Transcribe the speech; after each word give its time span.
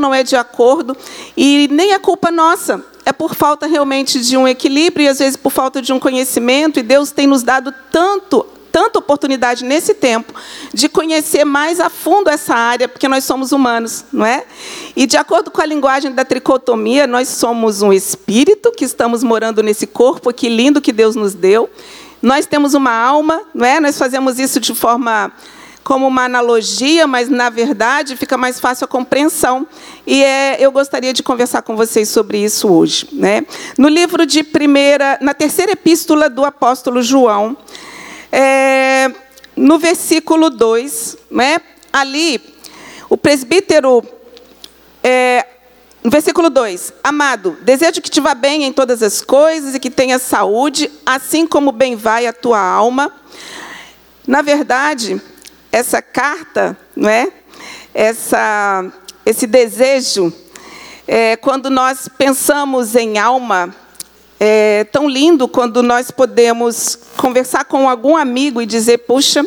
não 0.00 0.14
é 0.14 0.22
de 0.22 0.34
acordo, 0.34 0.96
e 1.36 1.68
nem 1.70 1.92
é 1.92 1.98
culpa 1.98 2.30
nossa. 2.30 2.84
É 3.04 3.12
por 3.12 3.34
falta 3.34 3.66
realmente 3.66 4.20
de 4.20 4.36
um 4.36 4.46
equilíbrio 4.46 5.04
e 5.04 5.08
às 5.08 5.18
vezes 5.18 5.36
por 5.36 5.50
falta 5.50 5.80
de 5.80 5.92
um 5.92 5.98
conhecimento, 5.98 6.78
e 6.78 6.82
Deus 6.82 7.10
tem 7.10 7.26
nos 7.26 7.42
dado 7.42 7.72
tanto 7.92 8.46
tanta 8.70 8.98
oportunidade 8.98 9.64
nesse 9.64 9.94
tempo 9.94 10.32
de 10.72 10.88
conhecer 10.88 11.44
mais 11.44 11.80
a 11.80 11.90
fundo 11.90 12.30
essa 12.30 12.54
área, 12.54 12.88
porque 12.88 13.08
nós 13.08 13.24
somos 13.24 13.52
humanos, 13.52 14.04
não 14.12 14.24
é? 14.24 14.44
E 14.94 15.06
de 15.06 15.16
acordo 15.16 15.50
com 15.50 15.60
a 15.60 15.66
linguagem 15.66 16.12
da 16.12 16.24
tricotomia, 16.24 17.06
nós 17.06 17.28
somos 17.28 17.82
um 17.82 17.92
espírito 17.92 18.72
que 18.72 18.84
estamos 18.84 19.22
morando 19.22 19.62
nesse 19.62 19.86
corpo, 19.86 20.32
que 20.32 20.48
lindo 20.48 20.80
que 20.80 20.92
Deus 20.92 21.16
nos 21.16 21.34
deu. 21.34 21.68
Nós 22.22 22.46
temos 22.46 22.74
uma 22.74 22.92
alma, 22.92 23.42
não 23.54 23.66
é? 23.66 23.80
Nós 23.80 23.98
fazemos 23.98 24.38
isso 24.38 24.60
de 24.60 24.74
forma 24.74 25.32
como 25.82 26.06
uma 26.06 26.24
analogia, 26.24 27.06
mas 27.06 27.28
na 27.28 27.48
verdade 27.48 28.16
fica 28.16 28.36
mais 28.36 28.60
fácil 28.60 28.84
a 28.84 28.88
compreensão. 28.88 29.66
E 30.06 30.22
é, 30.22 30.56
eu 30.60 30.70
gostaria 30.70 31.12
de 31.12 31.22
conversar 31.22 31.62
com 31.62 31.76
vocês 31.76 32.08
sobre 32.08 32.38
isso 32.38 32.68
hoje. 32.68 33.08
Né? 33.12 33.44
No 33.78 33.88
livro 33.88 34.26
de 34.26 34.42
primeira, 34.42 35.18
na 35.20 35.34
terceira 35.34 35.72
epístola 35.72 36.28
do 36.28 36.44
apóstolo 36.44 37.02
João, 37.02 37.56
é, 38.30 39.10
no 39.56 39.78
versículo 39.78 40.50
2, 40.50 41.16
né, 41.30 41.60
ali, 41.92 42.40
o 43.08 43.16
presbítero, 43.16 44.04
é, 45.02 45.46
no 46.02 46.10
versículo 46.10 46.48
2: 46.48 46.92
Amado, 47.02 47.58
desejo 47.62 48.00
que 48.00 48.10
te 48.10 48.20
vá 48.20 48.34
bem 48.34 48.64
em 48.64 48.72
todas 48.72 49.02
as 49.02 49.20
coisas 49.20 49.74
e 49.74 49.80
que 49.80 49.90
tenha 49.90 50.18
saúde, 50.18 50.90
assim 51.04 51.46
como 51.46 51.72
bem 51.72 51.96
vai 51.96 52.26
a 52.26 52.32
tua 52.32 52.60
alma. 52.60 53.12
Na 54.26 54.42
verdade, 54.42 55.20
essa 55.72 56.02
carta, 56.02 56.76
não 56.96 57.08
é? 57.08 57.30
Essa, 57.94 58.90
esse 59.24 59.46
desejo, 59.46 60.32
é, 61.06 61.36
quando 61.36 61.70
nós 61.70 62.08
pensamos 62.08 62.94
em 62.94 63.18
alma, 63.18 63.74
é 64.38 64.84
tão 64.84 65.08
lindo 65.08 65.46
quando 65.46 65.82
nós 65.82 66.10
podemos 66.10 66.98
conversar 67.16 67.64
com 67.64 67.88
algum 67.88 68.16
amigo 68.16 68.62
e 68.62 68.66
dizer: 68.66 68.98
Puxa, 68.98 69.44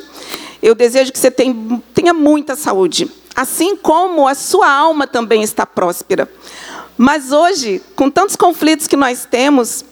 eu 0.61 0.75
desejo 0.75 1.11
que 1.11 1.19
você 1.19 1.31
tenha 1.31 2.13
muita 2.13 2.55
saúde, 2.55 3.09
assim 3.35 3.75
como 3.75 4.27
a 4.27 4.35
sua 4.35 4.69
alma 4.69 5.07
também 5.07 5.41
está 5.41 5.65
próspera. 5.65 6.29
Mas 6.97 7.31
hoje, 7.31 7.81
com 7.95 8.09
tantos 8.09 8.35
conflitos 8.35 8.87
que 8.87 8.95
nós 8.95 9.25
temos, 9.29 9.83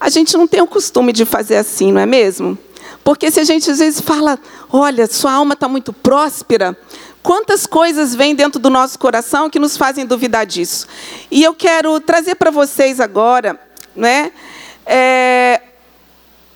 a 0.00 0.08
gente 0.08 0.36
não 0.36 0.48
tem 0.48 0.60
o 0.60 0.66
costume 0.66 1.12
de 1.12 1.24
fazer 1.24 1.56
assim, 1.56 1.92
não 1.92 2.00
é 2.00 2.06
mesmo? 2.06 2.58
Porque 3.04 3.30
se 3.30 3.40
a 3.40 3.44
gente 3.44 3.70
às 3.70 3.78
vezes 3.78 4.00
fala, 4.00 4.38
olha, 4.72 5.06
sua 5.06 5.32
alma 5.32 5.52
está 5.52 5.68
muito 5.68 5.92
próspera, 5.92 6.76
quantas 7.22 7.66
coisas 7.66 8.14
vêm 8.14 8.34
dentro 8.34 8.58
do 8.58 8.70
nosso 8.70 8.98
coração 8.98 9.50
que 9.50 9.58
nos 9.58 9.76
fazem 9.76 10.06
duvidar 10.06 10.46
disso? 10.46 10.86
E 11.30 11.42
eu 11.42 11.54
quero 11.54 12.00
trazer 12.00 12.36
para 12.36 12.50
vocês 12.50 12.98
agora, 12.98 13.60
né, 13.94 14.32
é, 14.86 15.60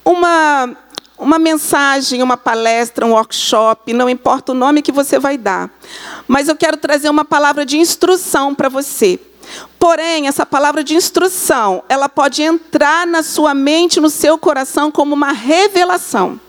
uma, 0.03 0.75
uma 1.19 1.39
mensagem, 1.39 2.22
uma 2.22 2.39
palestra, 2.39 3.05
um 3.05 3.12
workshop, 3.12 3.92
não 3.92 4.09
importa 4.09 4.53
o 4.53 4.55
nome 4.55 4.81
que 4.81 4.91
você 4.91 5.19
vai 5.19 5.37
dar, 5.37 5.70
mas 6.27 6.48
eu 6.48 6.56
quero 6.56 6.78
trazer 6.78 7.11
uma 7.11 7.25
palavra 7.25 7.67
de 7.67 7.77
instrução 7.77 8.55
para 8.55 8.70
você. 8.70 9.20
Porém, 9.78 10.27
essa 10.27 10.44
palavra 10.44 10.83
de 10.83 10.97
instrução, 10.97 11.84
ela 11.89 12.09
pode 12.09 12.42
entrar 12.42 13.06
na 13.06 13.22
sua 13.22 13.55
mente, 13.55 14.00
no 14.00 14.11
seu 14.11 14.37
coração, 14.37 14.91
como 14.91 15.14
uma 15.14 15.31
revelação. 15.31 16.41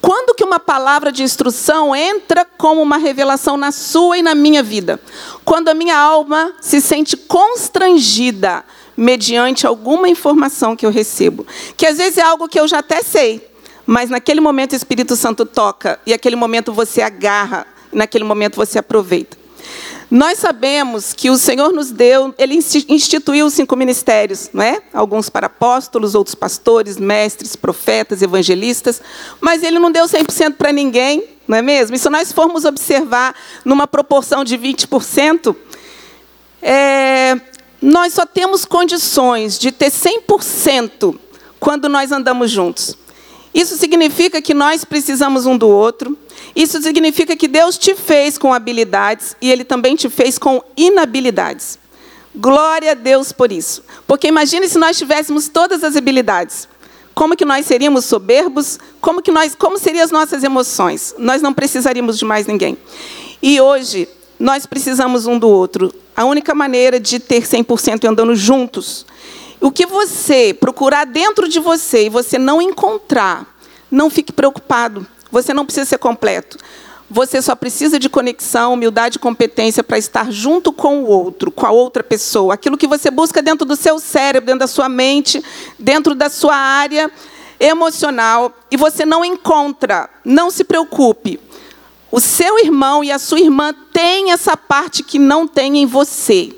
Quando 0.00 0.34
que 0.34 0.44
uma 0.44 0.60
palavra 0.60 1.10
de 1.10 1.22
instrução 1.22 1.94
entra 1.94 2.44
como 2.44 2.82
uma 2.82 2.96
revelação 2.96 3.56
na 3.56 3.72
sua 3.72 4.18
e 4.18 4.22
na 4.22 4.34
minha 4.34 4.62
vida? 4.62 5.00
Quando 5.44 5.68
a 5.68 5.74
minha 5.74 5.96
alma 5.96 6.52
se 6.60 6.80
sente 6.80 7.16
constrangida 7.16 8.64
mediante 8.96 9.66
alguma 9.66 10.08
informação 10.08 10.76
que 10.76 10.86
eu 10.86 10.90
recebo, 10.90 11.46
que 11.76 11.86
às 11.86 11.98
vezes 11.98 12.18
é 12.18 12.22
algo 12.22 12.48
que 12.48 12.58
eu 12.58 12.68
já 12.68 12.78
até 12.78 13.02
sei, 13.02 13.48
mas 13.86 14.10
naquele 14.10 14.40
momento 14.40 14.72
o 14.72 14.76
Espírito 14.76 15.16
Santo 15.16 15.44
toca 15.44 15.98
e 16.06 16.12
naquele 16.12 16.36
momento 16.36 16.72
você 16.72 17.02
agarra, 17.02 17.66
e 17.92 17.96
naquele 17.96 18.24
momento 18.24 18.56
você 18.56 18.78
aproveita. 18.78 19.43
Nós 20.14 20.38
sabemos 20.38 21.12
que 21.12 21.28
o 21.28 21.36
Senhor 21.36 21.72
nos 21.72 21.90
deu, 21.90 22.32
Ele 22.38 22.54
instituiu 22.88 23.50
cinco 23.50 23.74
ministérios, 23.74 24.48
não 24.54 24.62
é? 24.62 24.80
Alguns 24.92 25.28
para 25.28 25.48
apóstolos, 25.48 26.14
outros 26.14 26.36
pastores, 26.36 26.96
mestres, 26.96 27.56
profetas, 27.56 28.22
evangelistas, 28.22 29.02
mas 29.40 29.64
Ele 29.64 29.76
não 29.80 29.90
deu 29.90 30.04
100% 30.04 30.54
para 30.54 30.70
ninguém, 30.70 31.24
não 31.48 31.58
é 31.58 31.62
mesmo? 31.62 31.96
E 31.96 31.98
se 31.98 32.08
nós 32.08 32.30
formos 32.30 32.64
observar 32.64 33.34
numa 33.64 33.88
proporção 33.88 34.44
de 34.44 34.56
20%, 34.56 35.56
é, 36.62 37.36
nós 37.82 38.14
só 38.14 38.24
temos 38.24 38.64
condições 38.64 39.58
de 39.58 39.72
ter 39.72 39.90
100% 39.90 41.18
quando 41.58 41.88
nós 41.88 42.12
andamos 42.12 42.52
juntos. 42.52 42.96
Isso 43.54 43.76
significa 43.76 44.42
que 44.42 44.52
nós 44.52 44.84
precisamos 44.84 45.46
um 45.46 45.56
do 45.56 45.68
outro. 45.68 46.18
Isso 46.56 46.82
significa 46.82 47.36
que 47.36 47.46
Deus 47.46 47.78
te 47.78 47.94
fez 47.94 48.36
com 48.36 48.52
habilidades 48.52 49.36
e 49.40 49.50
Ele 49.50 49.62
também 49.62 49.94
te 49.94 50.10
fez 50.10 50.38
com 50.38 50.60
inabilidades. 50.76 51.78
Glória 52.34 52.90
a 52.90 52.94
Deus 52.94 53.30
por 53.30 53.52
isso. 53.52 53.84
Porque 54.08 54.26
imagine 54.26 54.68
se 54.68 54.76
nós 54.76 54.98
tivéssemos 54.98 55.48
todas 55.48 55.84
as 55.84 55.94
habilidades. 55.94 56.68
Como 57.14 57.36
que 57.36 57.44
nós 57.44 57.64
seríamos 57.64 58.04
soberbos? 58.06 58.80
Como 59.00 59.22
que 59.22 59.30
nós, 59.30 59.54
como 59.54 59.78
seriam 59.78 60.04
as 60.04 60.10
nossas 60.10 60.42
emoções? 60.42 61.14
Nós 61.16 61.40
não 61.40 61.54
precisaríamos 61.54 62.18
de 62.18 62.24
mais 62.24 62.48
ninguém. 62.48 62.76
E 63.40 63.60
hoje 63.60 64.08
nós 64.38 64.66
precisamos 64.66 65.26
um 65.26 65.38
do 65.38 65.48
outro. 65.48 65.94
A 66.16 66.24
única 66.24 66.52
maneira 66.56 66.98
de 66.98 67.20
ter 67.20 67.42
100% 67.42 68.04
andando 68.08 68.34
juntos 68.34 69.06
o 69.64 69.72
que 69.72 69.86
você 69.86 70.52
procurar 70.52 71.06
dentro 71.06 71.48
de 71.48 71.58
você 71.58 72.04
e 72.04 72.10
você 72.10 72.38
não 72.38 72.60
encontrar, 72.60 73.46
não 73.90 74.10
fique 74.10 74.30
preocupado. 74.30 75.06
Você 75.32 75.54
não 75.54 75.64
precisa 75.64 75.86
ser 75.86 75.96
completo. 75.96 76.58
Você 77.10 77.40
só 77.40 77.56
precisa 77.56 77.98
de 77.98 78.10
conexão, 78.10 78.74
humildade 78.74 79.16
e 79.16 79.20
competência 79.20 79.82
para 79.82 79.96
estar 79.96 80.30
junto 80.30 80.70
com 80.70 81.02
o 81.02 81.06
outro, 81.06 81.50
com 81.50 81.64
a 81.64 81.70
outra 81.70 82.02
pessoa. 82.02 82.52
Aquilo 82.52 82.76
que 82.76 82.86
você 82.86 83.10
busca 83.10 83.40
dentro 83.40 83.64
do 83.64 83.74
seu 83.74 83.98
cérebro, 83.98 84.48
dentro 84.48 84.60
da 84.60 84.66
sua 84.66 84.86
mente, 84.86 85.42
dentro 85.78 86.14
da 86.14 86.28
sua 86.28 86.54
área 86.54 87.10
emocional, 87.58 88.52
e 88.70 88.76
você 88.76 89.06
não 89.06 89.24
encontra, 89.24 90.10
não 90.22 90.50
se 90.50 90.62
preocupe. 90.64 91.40
O 92.12 92.20
seu 92.20 92.58
irmão 92.58 93.02
e 93.02 93.10
a 93.10 93.18
sua 93.18 93.40
irmã 93.40 93.74
têm 93.94 94.30
essa 94.30 94.58
parte 94.58 95.02
que 95.02 95.18
não 95.18 95.48
tem 95.48 95.78
em 95.78 95.86
você. 95.86 96.54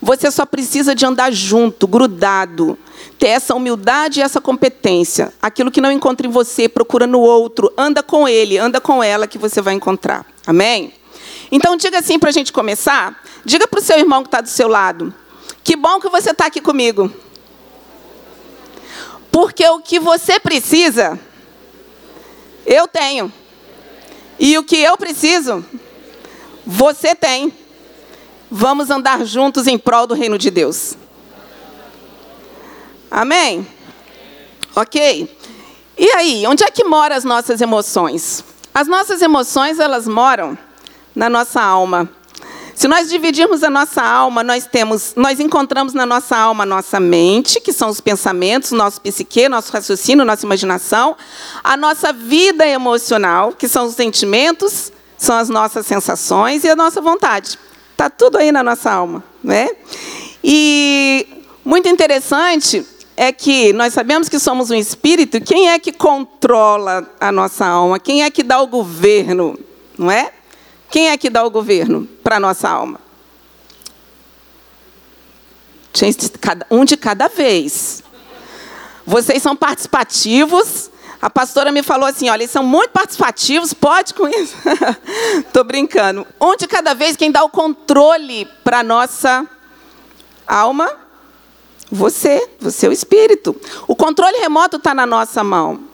Você 0.00 0.30
só 0.30 0.46
precisa 0.46 0.94
de 0.94 1.04
andar 1.04 1.32
junto, 1.32 1.86
grudado, 1.86 2.78
ter 3.18 3.28
essa 3.28 3.54
humildade 3.54 4.20
e 4.20 4.22
essa 4.22 4.40
competência. 4.40 5.32
Aquilo 5.40 5.70
que 5.70 5.80
não 5.80 5.92
encontra 5.92 6.26
em 6.26 6.30
você, 6.30 6.68
procura 6.68 7.06
no 7.06 7.20
outro, 7.20 7.72
anda 7.76 8.02
com 8.02 8.28
ele, 8.28 8.58
anda 8.58 8.80
com 8.80 9.02
ela 9.02 9.26
que 9.26 9.38
você 9.38 9.60
vai 9.60 9.74
encontrar. 9.74 10.26
Amém? 10.46 10.92
Então 11.52 11.76
diga 11.76 11.98
assim 11.98 12.18
para 12.18 12.28
a 12.28 12.32
gente 12.32 12.52
começar. 12.52 13.22
Diga 13.44 13.66
para 13.66 13.80
o 13.80 13.82
seu 13.82 13.98
irmão 13.98 14.22
que 14.22 14.28
está 14.28 14.40
do 14.40 14.48
seu 14.48 14.68
lado. 14.68 15.12
Que 15.64 15.76
bom 15.76 16.00
que 16.00 16.08
você 16.08 16.30
está 16.30 16.46
aqui 16.46 16.60
comigo. 16.60 17.12
Porque 19.30 19.66
o 19.68 19.80
que 19.80 19.98
você 19.98 20.40
precisa, 20.40 21.18
eu 22.66 22.88
tenho. 22.88 23.32
E 24.38 24.56
o 24.56 24.64
que 24.64 24.76
eu 24.76 24.96
preciso, 24.96 25.64
você 26.66 27.14
tem. 27.14 27.52
Vamos 28.50 28.90
andar 28.90 29.24
juntos 29.24 29.66
em 29.66 29.78
prol 29.78 30.06
do 30.06 30.14
reino 30.14 30.36
de 30.36 30.50
Deus. 30.50 30.96
Amém? 33.10 33.66
Ok? 34.74 35.36
E 35.96 36.10
aí, 36.12 36.46
onde 36.46 36.64
é 36.64 36.70
que 36.70 36.82
moram 36.82 37.14
as 37.14 37.24
nossas 37.24 37.60
emoções? 37.60 38.44
As 38.74 38.88
nossas 38.88 39.22
emoções, 39.22 39.78
elas 39.78 40.08
moram 40.08 40.56
na 41.14 41.28
nossa 41.28 41.62
alma. 41.62 42.08
Se 42.74 42.88
nós 42.88 43.10
dividirmos 43.10 43.62
a 43.62 43.68
nossa 43.68 44.02
alma, 44.02 44.42
nós 44.42 44.64
temos, 44.64 45.12
nós 45.14 45.38
encontramos 45.38 45.92
na 45.92 46.06
nossa 46.06 46.36
alma 46.36 46.62
a 46.62 46.66
nossa 46.66 46.98
mente, 46.98 47.60
que 47.60 47.72
são 47.72 47.90
os 47.90 48.00
pensamentos, 48.00 48.72
nosso 48.72 49.00
psique, 49.00 49.48
nosso 49.48 49.70
raciocínio, 49.70 50.24
nossa 50.24 50.46
imaginação, 50.46 51.14
a 51.62 51.76
nossa 51.76 52.12
vida 52.12 52.66
emocional, 52.66 53.52
que 53.52 53.68
são 53.68 53.84
os 53.86 53.94
sentimentos, 53.94 54.90
são 55.18 55.36
as 55.36 55.50
nossas 55.50 55.86
sensações 55.86 56.64
e 56.64 56.70
a 56.70 56.74
nossa 56.74 57.02
vontade. 57.02 57.58
Está 58.00 58.08
tudo 58.08 58.38
aí 58.38 58.50
na 58.50 58.62
nossa 58.62 58.90
alma. 58.90 59.22
Né? 59.44 59.68
E 60.42 61.44
muito 61.62 61.86
interessante 61.86 62.82
é 63.14 63.30
que 63.30 63.74
nós 63.74 63.92
sabemos 63.92 64.26
que 64.26 64.38
somos 64.38 64.70
um 64.70 64.74
espírito, 64.74 65.38
quem 65.38 65.68
é 65.68 65.78
que 65.78 65.92
controla 65.92 67.06
a 67.20 67.30
nossa 67.30 67.66
alma? 67.66 68.00
Quem 68.00 68.22
é 68.22 68.30
que 68.30 68.42
dá 68.42 68.58
o 68.58 68.66
governo? 68.66 69.58
Não 69.98 70.10
é? 70.10 70.32
Quem 70.90 71.10
é 71.10 71.18
que 71.18 71.28
dá 71.28 71.44
o 71.44 71.50
governo 71.50 72.08
para 72.24 72.36
a 72.36 72.40
nossa 72.40 72.70
alma? 72.70 72.98
Um 76.70 76.86
de 76.86 76.96
cada 76.96 77.28
vez. 77.28 78.02
Vocês 79.04 79.42
são 79.42 79.54
participativos, 79.54 80.89
A 81.20 81.28
pastora 81.28 81.70
me 81.70 81.82
falou 81.82 82.08
assim: 82.08 82.30
olha, 82.30 82.42
eles 82.42 82.50
são 82.50 82.62
muito 82.62 82.90
participativos, 82.90 83.74
pode 83.74 84.14
com 84.14 84.26
isso. 84.26 84.56
Estou 85.46 85.64
brincando. 85.64 86.26
Onde 86.38 86.66
cada 86.66 86.94
vez 86.94 87.16
quem 87.16 87.30
dá 87.30 87.44
o 87.44 87.50
controle 87.50 88.46
para 88.64 88.78
a 88.78 88.82
nossa 88.82 89.46
alma? 90.46 90.90
Você, 91.92 92.48
você 92.58 92.86
é 92.86 92.88
o 92.88 92.92
espírito. 92.92 93.54
O 93.86 93.96
controle 93.96 94.38
remoto 94.38 94.76
está 94.76 94.94
na 94.94 95.04
nossa 95.04 95.42
mão. 95.42 95.90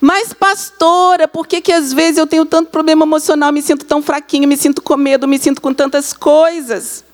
Mas, 0.00 0.32
pastora, 0.32 1.26
por 1.26 1.46
que, 1.46 1.60
que 1.60 1.72
às 1.72 1.92
vezes 1.92 2.18
eu 2.18 2.26
tenho 2.26 2.44
tanto 2.44 2.70
problema 2.70 3.04
emocional, 3.04 3.52
me 3.52 3.62
sinto 3.62 3.84
tão 3.84 4.02
fraquinho, 4.02 4.48
me 4.48 4.56
sinto 4.56 4.82
com 4.82 4.96
medo, 4.96 5.26
me 5.26 5.38
sinto 5.38 5.60
com 5.60 5.72
tantas 5.72 6.12
coisas? 6.12 7.04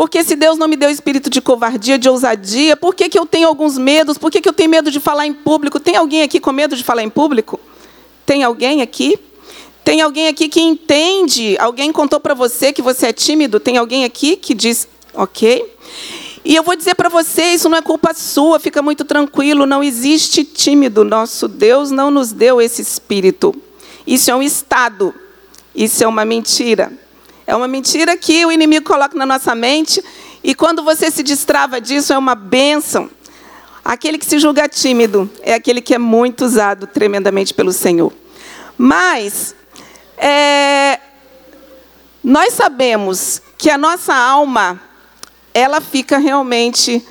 Porque 0.00 0.24
se 0.24 0.34
Deus 0.34 0.56
não 0.56 0.66
me 0.66 0.76
deu 0.76 0.88
espírito 0.88 1.28
de 1.28 1.42
covardia, 1.42 1.98
de 1.98 2.08
ousadia, 2.08 2.74
por 2.74 2.94
que, 2.94 3.06
que 3.06 3.18
eu 3.18 3.26
tenho 3.26 3.46
alguns 3.46 3.76
medos? 3.76 4.16
Por 4.16 4.30
que, 4.30 4.40
que 4.40 4.48
eu 4.48 4.52
tenho 4.54 4.70
medo 4.70 4.90
de 4.90 4.98
falar 4.98 5.26
em 5.26 5.34
público? 5.34 5.78
Tem 5.78 5.94
alguém 5.94 6.22
aqui 6.22 6.40
com 6.40 6.50
medo 6.52 6.74
de 6.74 6.82
falar 6.82 7.02
em 7.02 7.10
público? 7.10 7.60
Tem 8.24 8.42
alguém 8.42 8.80
aqui? 8.80 9.18
Tem 9.84 10.00
alguém 10.00 10.28
aqui 10.28 10.48
que 10.48 10.58
entende? 10.58 11.54
Alguém 11.58 11.92
contou 11.92 12.18
para 12.18 12.32
você 12.32 12.72
que 12.72 12.80
você 12.80 13.08
é 13.08 13.12
tímido? 13.12 13.60
Tem 13.60 13.76
alguém 13.76 14.06
aqui 14.06 14.36
que 14.36 14.54
diz, 14.54 14.88
ok? 15.12 15.70
E 16.46 16.56
eu 16.56 16.62
vou 16.62 16.74
dizer 16.74 16.94
para 16.94 17.10
você, 17.10 17.52
isso 17.52 17.68
não 17.68 17.76
é 17.76 17.82
culpa 17.82 18.14
sua, 18.14 18.58
fica 18.58 18.80
muito 18.80 19.04
tranquilo, 19.04 19.66
não 19.66 19.84
existe 19.84 20.44
tímido. 20.44 21.04
Nosso 21.04 21.46
Deus 21.46 21.90
não 21.90 22.10
nos 22.10 22.32
deu 22.32 22.58
esse 22.58 22.80
espírito. 22.80 23.54
Isso 24.06 24.30
é 24.30 24.34
um 24.34 24.42
estado. 24.42 25.14
Isso 25.74 26.02
é 26.02 26.06
uma 26.06 26.24
mentira. 26.24 26.90
É 27.50 27.56
uma 27.56 27.66
mentira 27.66 28.16
que 28.16 28.46
o 28.46 28.52
inimigo 28.52 28.86
coloca 28.86 29.18
na 29.18 29.26
nossa 29.26 29.56
mente 29.56 30.00
e 30.40 30.54
quando 30.54 30.84
você 30.84 31.10
se 31.10 31.20
destrava 31.20 31.80
disso 31.80 32.12
é 32.12 32.16
uma 32.16 32.36
bênção. 32.36 33.10
Aquele 33.84 34.18
que 34.18 34.24
se 34.24 34.38
julga 34.38 34.68
tímido 34.68 35.28
é 35.42 35.54
aquele 35.54 35.80
que 35.80 35.92
é 35.92 35.98
muito 35.98 36.44
usado 36.44 36.86
tremendamente 36.86 37.52
pelo 37.52 37.72
Senhor. 37.72 38.12
Mas 38.78 39.56
é, 40.16 41.00
nós 42.22 42.54
sabemos 42.54 43.42
que 43.58 43.68
a 43.68 43.76
nossa 43.76 44.14
alma 44.14 44.80
ela 45.52 45.80
fica 45.80 46.18
realmente 46.18 47.04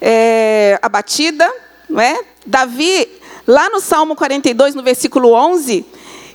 é, 0.00 0.78
abatida, 0.80 1.52
não 1.86 2.00
é? 2.00 2.18
Davi, 2.46 3.06
lá 3.46 3.68
no 3.68 3.80
Salmo 3.80 4.16
42, 4.16 4.74
no 4.74 4.82
versículo 4.82 5.32
11, 5.34 5.84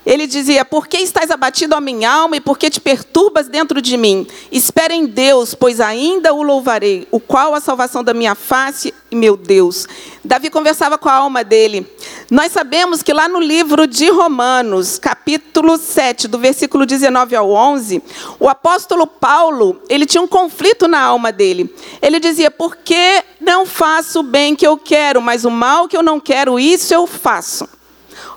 ele 0.06 0.25
dizia: 0.25 0.65
Por 0.65 0.88
que 0.88 0.98
estás 0.98 1.30
abatido, 1.30 1.75
a 1.75 1.81
minha 1.81 2.12
alma, 2.12 2.38
e 2.38 2.42
por 2.42 2.57
que 2.57 2.69
te 2.69 2.81
perturbas 2.81 3.48
dentro 3.48 3.81
de 3.81 3.95
mim? 3.98 4.25
Espera 4.51 4.94
em 4.94 5.06
Deus, 5.06 5.53
pois 5.53 5.80
ainda 5.80 6.33
o 6.33 6.42
louvarei, 6.42 7.07
o 7.12 7.19
qual 7.19 7.53
a 7.53 7.59
salvação 7.59 8.03
da 8.03 8.13
minha 8.13 8.33
face 8.33 8.94
e 9.12 9.15
meu 9.15 9.38
Deus. 9.38 9.88
Davi 10.24 10.50
conversava 10.50 10.98
com 10.98 11.09
a 11.09 11.13
alma 11.13 11.44
dele. 11.44 11.86
Nós 12.30 12.51
sabemos 12.51 13.03
que 13.03 13.13
lá 13.13 13.27
no 13.27 13.39
livro 13.39 13.86
de 13.86 14.09
Romanos, 14.09 14.98
capítulo 14.98 15.77
7, 15.77 16.27
do 16.27 16.39
versículo 16.39 16.86
19 16.86 17.36
ao 17.36 17.51
11, 17.51 18.01
o 18.39 18.50
apóstolo 18.50 19.06
Paulo, 19.06 19.81
ele 19.89 20.06
tinha 20.06 20.21
um 20.21 20.27
conflito 20.27 20.88
na 20.88 21.00
alma 21.00 21.31
dele. 21.31 21.74
Ele 22.01 22.19
dizia: 22.19 22.50
Por 22.50 22.77
que 22.77 23.24
não 23.39 23.65
faço 23.65 24.21
o 24.21 24.24
bem 24.24 24.56
que 24.56 24.65
eu 24.65 24.77
quero, 24.77 25.21
mas 25.21 25.45
o 25.45 25.51
mal 25.51 25.88
que 25.88 25.95
eu 25.95 26.04
não 26.04 26.19
quero, 26.19 26.59
isso 26.59 26.94
eu 26.94 27.06
faço. 27.06 27.81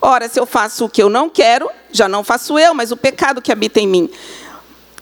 Ora, 0.00 0.28
se 0.28 0.38
eu 0.38 0.46
faço 0.46 0.84
o 0.84 0.88
que 0.88 1.02
eu 1.02 1.08
não 1.08 1.28
quero, 1.28 1.70
já 1.92 2.08
não 2.08 2.22
faço 2.22 2.58
eu, 2.58 2.75
mas 2.75 2.90
o 2.90 2.96
pecado 2.96 3.40
que 3.40 3.52
habita 3.52 3.81
em 3.81 3.86
mim. 3.86 4.10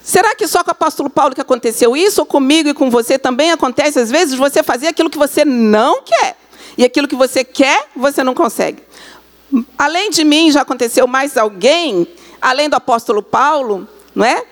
Será 0.01 0.35
que 0.35 0.47
só 0.47 0.63
com 0.63 0.69
o 0.69 0.71
apóstolo 0.71 1.09
Paulo 1.09 1.33
que 1.33 1.41
aconteceu 1.41 1.95
isso, 1.95 2.21
ou 2.21 2.25
comigo 2.25 2.69
e 2.69 2.73
com 2.73 2.89
você 2.89 3.17
também 3.17 3.51
acontece, 3.51 3.99
às 3.99 4.11
vezes, 4.11 4.35
você 4.35 4.61
fazer 4.61 4.87
aquilo 4.87 5.09
que 5.09 5.17
você 5.17 5.45
não 5.45 6.01
quer? 6.01 6.35
E 6.77 6.83
aquilo 6.83 7.07
que 7.07 7.15
você 7.15 7.43
quer, 7.43 7.87
você 7.95 8.23
não 8.23 8.33
consegue. 8.33 8.83
Além 9.77 10.09
de 10.09 10.23
mim, 10.23 10.51
já 10.51 10.61
aconteceu 10.61 11.07
mais 11.07 11.37
alguém, 11.37 12.07
além 12.41 12.67
do 12.69 12.75
apóstolo 12.75 13.21
Paulo, 13.21 13.87
não 14.15 14.25
é? 14.25 14.43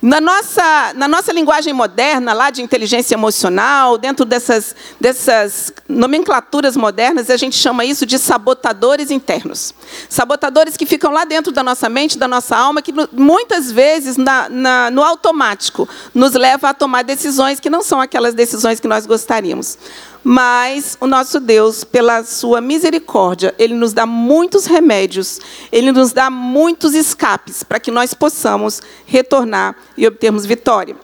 Na 0.00 0.20
nossa, 0.20 0.92
na 0.94 1.06
nossa 1.06 1.32
linguagem 1.32 1.72
moderna, 1.72 2.32
lá 2.32 2.50
de 2.50 2.60
inteligência 2.60 3.14
emocional, 3.14 3.96
dentro 3.96 4.24
dessas, 4.24 4.74
dessas 5.00 5.72
nomenclaturas 5.88 6.76
modernas, 6.76 7.30
a 7.30 7.36
gente 7.36 7.54
chama 7.54 7.84
isso 7.84 8.04
de 8.04 8.18
sabotadores 8.18 9.12
internos. 9.12 9.72
Sabotadores 10.08 10.76
que 10.76 10.86
ficam 10.86 11.12
lá 11.12 11.24
dentro 11.24 11.52
da 11.52 11.62
nossa 11.62 11.88
mente, 11.88 12.18
da 12.18 12.26
nossa 12.26 12.56
alma, 12.56 12.82
que 12.82 12.92
muitas 13.12 13.70
vezes, 13.70 14.16
na, 14.16 14.48
na, 14.48 14.90
no 14.90 15.04
automático, 15.04 15.88
nos 16.12 16.32
leva 16.32 16.70
a 16.70 16.74
tomar 16.74 17.04
decisões 17.04 17.60
que 17.60 17.70
não 17.70 17.82
são 17.82 18.00
aquelas 18.00 18.34
decisões 18.34 18.80
que 18.80 18.88
nós 18.88 19.06
gostaríamos. 19.06 19.78
Mas 20.24 20.96
o 21.00 21.06
nosso 21.06 21.40
Deus, 21.40 21.82
pela 21.82 22.22
sua 22.22 22.60
misericórdia, 22.60 23.54
ele 23.58 23.74
nos 23.74 23.92
dá 23.92 24.06
muitos 24.06 24.66
remédios, 24.66 25.40
ele 25.72 25.90
nos 25.90 26.12
dá 26.12 26.30
muitos 26.30 26.94
escapes 26.94 27.64
para 27.64 27.80
que 27.80 27.90
nós 27.90 28.14
possamos 28.14 28.80
retornar 29.04 29.74
e 29.96 30.06
obtermos 30.06 30.46
vitória. 30.46 30.94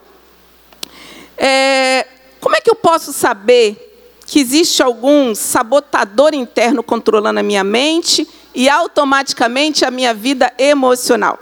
É, 1.36 2.06
como 2.40 2.54
é 2.54 2.60
que 2.60 2.70
eu 2.70 2.76
posso 2.76 3.12
saber 3.12 3.84
que 4.24 4.38
existe 4.38 4.82
algum 4.82 5.34
sabotador 5.34 6.34
interno 6.34 6.82
controlando 6.82 7.40
a 7.40 7.42
minha 7.42 7.64
mente 7.64 8.28
e 8.54 8.68
automaticamente 8.68 9.84
a 9.84 9.90
minha 9.90 10.14
vida 10.14 10.52
emocional? 10.58 11.38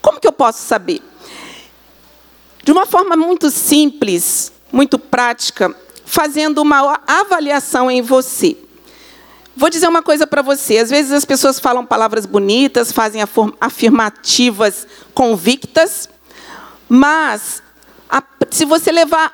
Como 0.00 0.20
que 0.20 0.28
eu 0.28 0.32
posso 0.32 0.62
saber? 0.62 1.02
De 2.62 2.70
uma 2.70 2.86
forma 2.86 3.16
muito 3.16 3.50
simples, 3.50 4.52
muito 4.72 4.98
prática, 4.98 5.74
fazendo 6.10 6.60
uma 6.60 7.00
avaliação 7.06 7.88
em 7.88 8.02
você. 8.02 8.56
Vou 9.56 9.70
dizer 9.70 9.86
uma 9.86 10.02
coisa 10.02 10.26
para 10.26 10.42
você. 10.42 10.78
Às 10.78 10.90
vezes 10.90 11.12
as 11.12 11.24
pessoas 11.24 11.60
falam 11.60 11.86
palavras 11.86 12.26
bonitas, 12.26 12.90
fazem 12.90 13.22
afirmativas 13.60 14.88
convictas, 15.14 16.08
mas 16.88 17.62
se 18.50 18.64
você 18.64 18.90
levar 18.90 19.32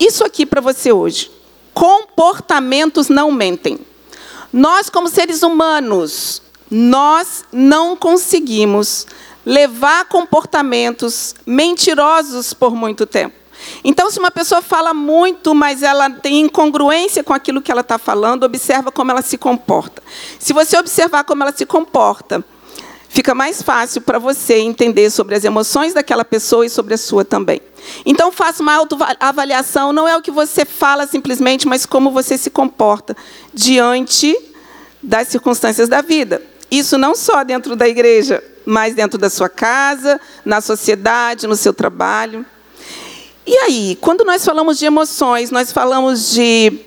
isso 0.00 0.24
aqui 0.24 0.46
para 0.46 0.62
você 0.62 0.90
hoje, 0.92 1.30
comportamentos 1.74 3.10
não 3.10 3.30
mentem. 3.30 3.78
Nós, 4.50 4.88
como 4.88 5.08
seres 5.08 5.42
humanos, 5.42 6.40
nós 6.70 7.44
não 7.52 7.94
conseguimos 7.94 9.06
levar 9.44 10.06
comportamentos 10.06 11.34
mentirosos 11.44 12.54
por 12.54 12.74
muito 12.74 13.04
tempo. 13.04 13.43
Então, 13.82 14.10
se 14.10 14.18
uma 14.18 14.30
pessoa 14.30 14.62
fala 14.62 14.94
muito, 14.94 15.54
mas 15.54 15.82
ela 15.82 16.10
tem 16.10 16.40
incongruência 16.40 17.22
com 17.22 17.32
aquilo 17.32 17.62
que 17.62 17.70
ela 17.70 17.80
está 17.80 17.98
falando, 17.98 18.44
observa 18.44 18.90
como 18.90 19.10
ela 19.10 19.22
se 19.22 19.36
comporta. 19.36 20.02
Se 20.38 20.52
você 20.52 20.78
observar 20.78 21.24
como 21.24 21.42
ela 21.42 21.52
se 21.52 21.66
comporta, 21.66 22.44
fica 23.08 23.34
mais 23.34 23.62
fácil 23.62 24.00
para 24.00 24.18
você 24.18 24.58
entender 24.58 25.10
sobre 25.10 25.34
as 25.34 25.44
emoções 25.44 25.94
daquela 25.94 26.24
pessoa 26.24 26.66
e 26.66 26.70
sobre 26.70 26.94
a 26.94 26.98
sua 26.98 27.24
também. 27.24 27.60
Então, 28.04 28.32
faça 28.32 28.62
uma 28.62 28.74
autoavaliação, 28.74 29.92
não 29.92 30.08
é 30.08 30.16
o 30.16 30.22
que 30.22 30.30
você 30.30 30.64
fala 30.64 31.06
simplesmente, 31.06 31.68
mas 31.68 31.86
como 31.86 32.10
você 32.10 32.36
se 32.38 32.50
comporta 32.50 33.16
diante 33.52 34.36
das 35.02 35.28
circunstâncias 35.28 35.88
da 35.88 36.00
vida. 36.00 36.42
Isso 36.70 36.98
não 36.98 37.14
só 37.14 37.44
dentro 37.44 37.76
da 37.76 37.86
igreja, 37.86 38.42
mas 38.64 38.94
dentro 38.94 39.18
da 39.18 39.28
sua 39.28 39.48
casa, 39.48 40.20
na 40.44 40.60
sociedade, 40.60 41.46
no 41.46 41.56
seu 41.56 41.72
trabalho. 41.72 42.44
E 43.46 43.56
aí, 43.58 43.98
quando 44.00 44.24
nós 44.24 44.42
falamos 44.44 44.78
de 44.78 44.86
emoções, 44.86 45.50
nós 45.50 45.70
falamos 45.70 46.30
de 46.30 46.80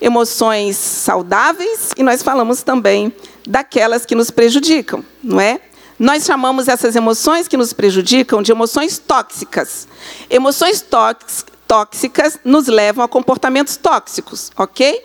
emoções 0.00 0.76
saudáveis 0.76 1.90
e 1.96 2.02
nós 2.04 2.22
falamos 2.22 2.62
também 2.62 3.12
daquelas 3.46 4.06
que 4.06 4.14
nos 4.14 4.30
prejudicam, 4.30 5.04
não 5.22 5.40
é? 5.40 5.60
Nós 5.98 6.24
chamamos 6.24 6.68
essas 6.68 6.94
emoções 6.94 7.48
que 7.48 7.56
nos 7.56 7.72
prejudicam 7.72 8.42
de 8.42 8.52
emoções 8.52 8.98
tóxicas. 8.98 9.88
Emoções 10.30 10.84
tóxicas 11.66 12.38
nos 12.44 12.68
levam 12.68 13.04
a 13.04 13.08
comportamentos 13.08 13.76
tóxicos, 13.76 14.52
ok? 14.56 15.02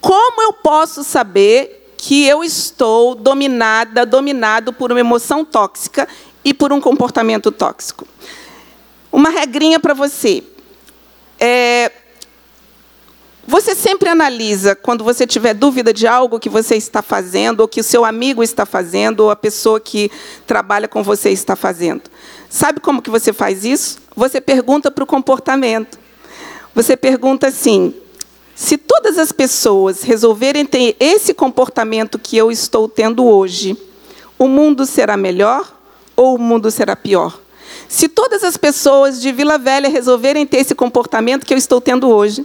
Como 0.00 0.42
eu 0.42 0.52
posso 0.52 1.04
saber 1.04 1.94
que 1.96 2.26
eu 2.26 2.44
estou 2.44 3.14
dominada, 3.14 4.04
dominado 4.04 4.74
por 4.74 4.90
uma 4.92 5.00
emoção 5.00 5.42
tóxica 5.42 6.06
e 6.44 6.52
por 6.52 6.70
um 6.70 6.80
comportamento 6.80 7.50
tóxico? 7.50 8.06
Uma 9.14 9.30
regrinha 9.30 9.78
para 9.78 9.94
você. 9.94 10.42
É, 11.38 11.92
você 13.46 13.72
sempre 13.72 14.08
analisa, 14.08 14.74
quando 14.74 15.04
você 15.04 15.24
tiver 15.24 15.54
dúvida 15.54 15.92
de 15.92 16.04
algo 16.04 16.40
que 16.40 16.48
você 16.48 16.74
está 16.74 17.00
fazendo, 17.00 17.60
ou 17.60 17.68
que 17.68 17.80
o 17.80 17.84
seu 17.84 18.04
amigo 18.04 18.42
está 18.42 18.66
fazendo, 18.66 19.20
ou 19.20 19.30
a 19.30 19.36
pessoa 19.36 19.78
que 19.78 20.10
trabalha 20.48 20.88
com 20.88 21.00
você 21.04 21.30
está 21.30 21.54
fazendo. 21.54 22.02
Sabe 22.50 22.80
como 22.80 23.00
que 23.00 23.08
você 23.08 23.32
faz 23.32 23.64
isso? 23.64 24.00
Você 24.16 24.40
pergunta 24.40 24.90
para 24.90 25.04
o 25.04 25.06
comportamento. 25.06 25.96
Você 26.74 26.96
pergunta 26.96 27.46
assim: 27.46 27.94
se 28.52 28.76
todas 28.76 29.16
as 29.16 29.30
pessoas 29.30 30.02
resolverem 30.02 30.66
ter 30.66 30.96
esse 30.98 31.32
comportamento 31.32 32.18
que 32.18 32.36
eu 32.36 32.50
estou 32.50 32.88
tendo 32.88 33.24
hoje, 33.24 33.78
o 34.36 34.48
mundo 34.48 34.84
será 34.84 35.16
melhor 35.16 35.72
ou 36.16 36.34
o 36.34 36.38
mundo 36.38 36.68
será 36.68 36.96
pior? 36.96 37.43
Se 37.88 38.08
todas 38.08 38.42
as 38.42 38.56
pessoas 38.56 39.20
de 39.20 39.32
Vila 39.32 39.58
Velha 39.58 39.88
resolverem 39.88 40.46
ter 40.46 40.58
esse 40.58 40.74
comportamento 40.74 41.44
que 41.44 41.54
eu 41.54 41.58
estou 41.58 41.80
tendo 41.80 42.08
hoje, 42.08 42.44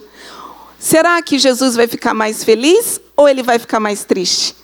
será 0.77 1.21
que 1.21 1.39
Jesus 1.39 1.75
vai 1.75 1.87
ficar 1.87 2.13
mais 2.13 2.43
feliz 2.43 2.99
ou 3.15 3.27
ele 3.27 3.43
vai 3.43 3.57
ficar 3.59 3.79
mais 3.79 4.03
triste? 4.03 4.55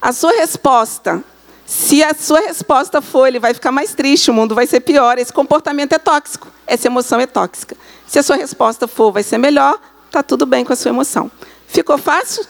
A 0.00 0.12
sua 0.12 0.32
resposta, 0.32 1.22
se 1.64 2.02
a 2.02 2.14
sua 2.14 2.40
resposta 2.40 3.00
for, 3.02 3.26
ele 3.26 3.38
vai 3.38 3.54
ficar 3.54 3.72
mais 3.72 3.94
triste, 3.94 4.30
o 4.30 4.34
mundo 4.34 4.54
vai 4.54 4.66
ser 4.66 4.80
pior, 4.80 5.18
esse 5.18 5.32
comportamento 5.32 5.92
é 5.92 5.98
tóxico, 5.98 6.48
essa 6.66 6.86
emoção 6.86 7.18
é 7.20 7.26
tóxica. 7.26 7.76
Se 8.06 8.18
a 8.18 8.22
sua 8.22 8.36
resposta 8.36 8.86
for, 8.86 9.12
vai 9.12 9.22
ser 9.22 9.38
melhor, 9.38 9.80
está 10.06 10.22
tudo 10.22 10.46
bem 10.46 10.64
com 10.64 10.72
a 10.72 10.76
sua 10.76 10.90
emoção. 10.90 11.30
Ficou 11.66 11.98
fácil? 11.98 12.44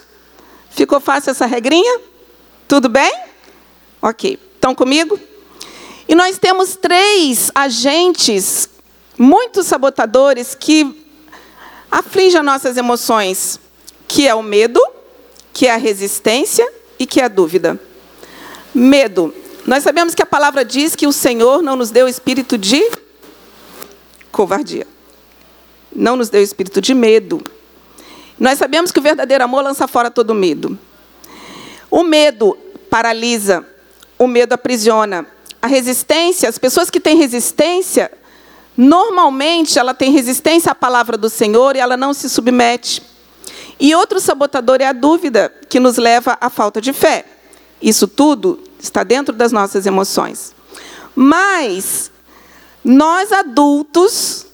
Ficou 0.70 1.00
fácil 1.00 1.30
essa 1.30 1.46
regrinha? 1.46 2.00
Tudo 2.68 2.88
bem? 2.88 3.12
Ok. 4.02 4.38
Estão 4.54 4.74
comigo? 4.74 5.18
E 6.08 6.14
nós 6.14 6.38
temos 6.38 6.76
três 6.76 7.50
agentes 7.54 8.68
muito 9.18 9.62
sabotadores 9.62 10.54
que 10.54 11.04
afligem 11.90 12.38
as 12.38 12.46
nossas 12.46 12.76
emoções, 12.76 13.58
que 14.06 14.28
é 14.28 14.34
o 14.34 14.42
medo, 14.42 14.80
que 15.52 15.66
é 15.66 15.72
a 15.72 15.76
resistência 15.76 16.70
e 16.98 17.06
que 17.06 17.20
é 17.20 17.24
a 17.24 17.28
dúvida. 17.28 17.80
Medo. 18.74 19.34
Nós 19.66 19.82
sabemos 19.82 20.14
que 20.14 20.22
a 20.22 20.26
palavra 20.26 20.64
diz 20.64 20.94
que 20.94 21.06
o 21.06 21.12
Senhor 21.12 21.62
não 21.62 21.74
nos 21.74 21.90
deu 21.90 22.06
espírito 22.06 22.56
de 22.56 22.82
covardia. 24.30 24.86
Não 25.92 26.14
nos 26.14 26.28
deu 26.28 26.42
espírito 26.42 26.80
de 26.80 26.94
medo. 26.94 27.42
Nós 28.38 28.58
sabemos 28.58 28.92
que 28.92 28.98
o 28.98 29.02
verdadeiro 29.02 29.42
amor 29.42 29.64
lança 29.64 29.88
fora 29.88 30.10
todo 30.10 30.34
medo. 30.34 30.78
O 31.90 32.04
medo 32.04 32.56
paralisa, 32.90 33.66
o 34.18 34.26
medo 34.26 34.52
aprisiona. 34.52 35.26
A 35.66 35.68
resistência, 35.68 36.48
as 36.48 36.58
pessoas 36.58 36.90
que 36.90 37.00
têm 37.00 37.16
resistência, 37.16 38.12
normalmente 38.76 39.80
ela 39.80 39.92
tem 39.92 40.12
resistência 40.12 40.70
à 40.70 40.76
palavra 40.76 41.16
do 41.16 41.28
Senhor 41.28 41.74
e 41.74 41.80
ela 41.80 41.96
não 41.96 42.14
se 42.14 42.30
submete. 42.30 43.02
E 43.80 43.92
outro 43.92 44.20
sabotador 44.20 44.80
é 44.80 44.84
a 44.84 44.92
dúvida, 44.92 45.52
que 45.68 45.80
nos 45.80 45.96
leva 45.96 46.38
à 46.40 46.48
falta 46.48 46.80
de 46.80 46.92
fé. 46.92 47.24
Isso 47.82 48.06
tudo 48.06 48.62
está 48.78 49.02
dentro 49.02 49.34
das 49.34 49.50
nossas 49.50 49.86
emoções. 49.86 50.54
Mas 51.16 52.12
nós 52.84 53.32
adultos, 53.32 54.46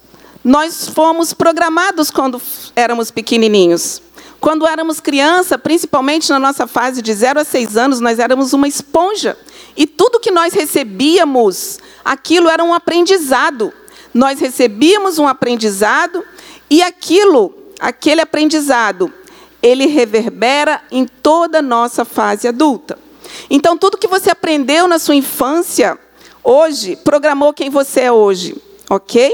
nós 0.42 0.88
fomos 0.88 1.34
programados 1.34 2.10
quando 2.10 2.40
éramos 2.74 3.10
pequenininhos. 3.10 4.00
Quando 4.40 4.66
éramos 4.66 4.98
criança, 4.98 5.58
principalmente 5.58 6.30
na 6.30 6.38
nossa 6.38 6.66
fase 6.66 7.02
de 7.02 7.12
0 7.12 7.40
a 7.40 7.44
6 7.44 7.76
anos, 7.76 8.00
nós 8.00 8.18
éramos 8.18 8.54
uma 8.54 8.66
esponja. 8.66 9.36
E 9.76 9.86
tudo 9.86 10.20
que 10.20 10.30
nós 10.30 10.52
recebíamos, 10.52 11.78
aquilo 12.04 12.48
era 12.48 12.62
um 12.62 12.74
aprendizado. 12.74 13.72
Nós 14.12 14.38
recebíamos 14.40 15.18
um 15.18 15.26
aprendizado 15.26 16.24
e 16.68 16.82
aquilo, 16.82 17.54
aquele 17.80 18.20
aprendizado, 18.20 19.12
ele 19.62 19.86
reverbera 19.86 20.82
em 20.90 21.06
toda 21.06 21.58
a 21.58 21.62
nossa 21.62 22.04
fase 22.04 22.48
adulta. 22.48 22.98
Então, 23.48 23.78
tudo 23.78 23.96
que 23.96 24.08
você 24.08 24.30
aprendeu 24.30 24.86
na 24.86 24.98
sua 24.98 25.14
infância, 25.14 25.98
hoje, 26.42 26.96
programou 26.96 27.52
quem 27.52 27.70
você 27.70 28.02
é 28.02 28.12
hoje, 28.12 28.56
ok? 28.90 29.32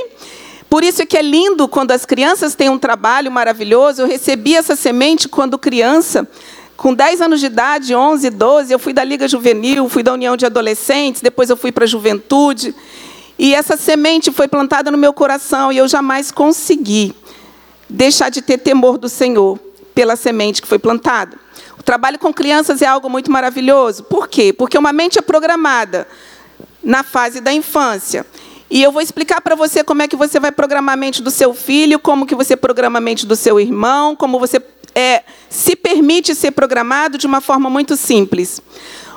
Por 0.68 0.84
isso 0.84 1.02
é 1.02 1.06
que 1.06 1.16
é 1.16 1.22
lindo 1.22 1.66
quando 1.66 1.92
as 1.92 2.04
crianças 2.04 2.54
têm 2.54 2.68
um 2.68 2.78
trabalho 2.78 3.32
maravilhoso. 3.32 4.02
Eu 4.02 4.06
recebi 4.06 4.54
essa 4.54 4.76
semente 4.76 5.26
quando 5.28 5.58
criança, 5.58 6.28
com 6.78 6.94
10 6.94 7.20
anos 7.20 7.40
de 7.40 7.46
idade, 7.46 7.92
11, 7.92 8.30
12, 8.30 8.72
eu 8.72 8.78
fui 8.78 8.92
da 8.92 9.02
Liga 9.02 9.26
Juvenil, 9.26 9.88
fui 9.88 10.04
da 10.04 10.12
União 10.12 10.36
de 10.36 10.46
Adolescentes, 10.46 11.20
depois 11.20 11.50
eu 11.50 11.56
fui 11.56 11.72
para 11.72 11.82
a 11.82 11.88
Juventude. 11.88 12.72
E 13.36 13.52
essa 13.52 13.76
semente 13.76 14.30
foi 14.30 14.46
plantada 14.46 14.88
no 14.88 14.96
meu 14.96 15.12
coração 15.12 15.72
e 15.72 15.76
eu 15.76 15.88
jamais 15.88 16.30
consegui 16.30 17.12
deixar 17.90 18.28
de 18.28 18.40
ter 18.40 18.58
temor 18.58 18.96
do 18.96 19.08
Senhor 19.08 19.58
pela 19.92 20.14
semente 20.14 20.62
que 20.62 20.68
foi 20.68 20.78
plantada. 20.78 21.36
O 21.76 21.82
trabalho 21.82 22.16
com 22.16 22.32
crianças 22.32 22.80
é 22.80 22.86
algo 22.86 23.10
muito 23.10 23.28
maravilhoso. 23.28 24.04
Por 24.04 24.28
quê? 24.28 24.52
Porque 24.52 24.78
uma 24.78 24.92
mente 24.92 25.18
é 25.18 25.22
programada 25.22 26.06
na 26.80 27.02
fase 27.02 27.40
da 27.40 27.52
infância. 27.52 28.24
E 28.70 28.80
eu 28.80 28.92
vou 28.92 29.02
explicar 29.02 29.40
para 29.40 29.56
você 29.56 29.82
como 29.82 30.02
é 30.02 30.06
que 30.06 30.14
você 30.14 30.38
vai 30.38 30.52
programar 30.52 30.92
a 30.92 30.96
mente 30.96 31.24
do 31.24 31.30
seu 31.32 31.52
filho, 31.52 31.98
como 31.98 32.24
que 32.24 32.36
você 32.36 32.56
programa 32.56 32.98
a 32.98 33.00
mente 33.00 33.26
do 33.26 33.34
seu 33.34 33.58
irmão, 33.58 34.14
como 34.14 34.38
você 34.38 34.62
é, 34.98 35.22
se 35.48 35.76
permite 35.76 36.34
ser 36.34 36.50
programado 36.50 37.16
de 37.16 37.24
uma 37.24 37.40
forma 37.40 37.70
muito 37.70 37.96
simples. 37.96 38.60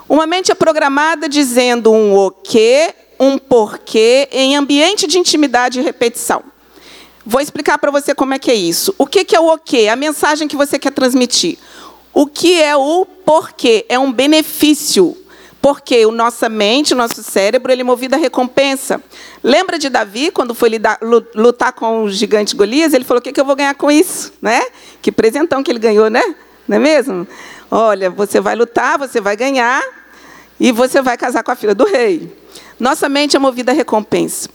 Uma 0.08 0.28
mente 0.28 0.52
é 0.52 0.56
programada 0.56 1.28
dizendo 1.28 1.92
um 1.92 2.16
o 2.16 2.30
quê, 2.30 2.94
um 3.20 3.40
porquê, 3.40 4.30
em 4.32 4.56
ambiente 4.56 5.08
de 5.08 5.18
intimidade 5.18 5.80
e 5.80 5.84
repetição. 5.84 6.44
Vou 7.26 7.42
explicar 7.42 7.80
para 7.80 7.90
você 7.90 8.14
como 8.14 8.36
é 8.36 8.40
que 8.40 8.52
é 8.52 8.54
isso. 8.54 8.94
O 8.96 9.08
que 9.08 9.36
é 9.36 9.40
o 9.40 9.54
o 9.54 9.58
quê? 9.58 9.88
A 9.92 9.96
mensagem 9.96 10.48
que 10.48 10.56
você 10.56 10.78
quer 10.78 10.92
transmitir. 10.92 11.58
O 12.14 12.28
que 12.28 12.62
é 12.62 12.76
o 12.76 13.04
porquê? 13.04 13.86
É 13.90 13.98
um 13.98 14.12
benefício. 14.12 15.18
Porque 15.62 16.06
o 16.06 16.12
nossa 16.12 16.50
mente, 16.50 16.94
o 16.94 16.98
nosso 16.98 17.22
cérebro, 17.22 17.72
ele 17.72 17.82
é 17.82 17.84
movido 17.84 18.16
à 18.16 18.18
recompensa. 18.18 19.02
Lembra 19.44 19.78
de 19.78 19.90
Davi, 19.90 20.32
quando 20.32 20.56
foi 20.56 20.72
lutar 21.36 21.72
com 21.72 22.04
o 22.04 22.10
gigante 22.10 22.56
Golias? 22.56 22.94
Ele 22.94 23.06
falou: 23.06 23.20
o 23.20 23.22
que, 23.22 23.32
que 23.32 23.40
eu 23.40 23.46
vou 23.46 23.56
ganhar 23.56 23.76
com 23.76 23.92
isso? 23.92 24.34
Né? 24.42 24.62
Que 25.02 25.12
presentão 25.12 25.62
que 25.62 25.72
ele 25.72 25.80
ganhou, 25.80 26.10
né? 26.10 26.36
Não 26.68 26.78
é 26.78 26.80
mesmo? 26.80 27.28
Olha, 27.70 28.10
você 28.10 28.42
vai 28.42 28.56
lutar, 28.56 28.98
você 28.98 29.22
vai 29.22 29.36
ganhar 29.36 29.84
e 30.60 30.72
você 30.72 31.02
vai 31.02 31.16
casar 31.16 31.44
com 31.44 31.52
a 31.52 31.56
filha 31.56 31.76
do 31.76 31.86
rei. 31.86 32.36
Nossa 32.80 33.08
mente 33.08 33.36
é 33.36 33.40
movida 33.40 33.72
à 33.72 33.76
recompensa. 33.76 34.50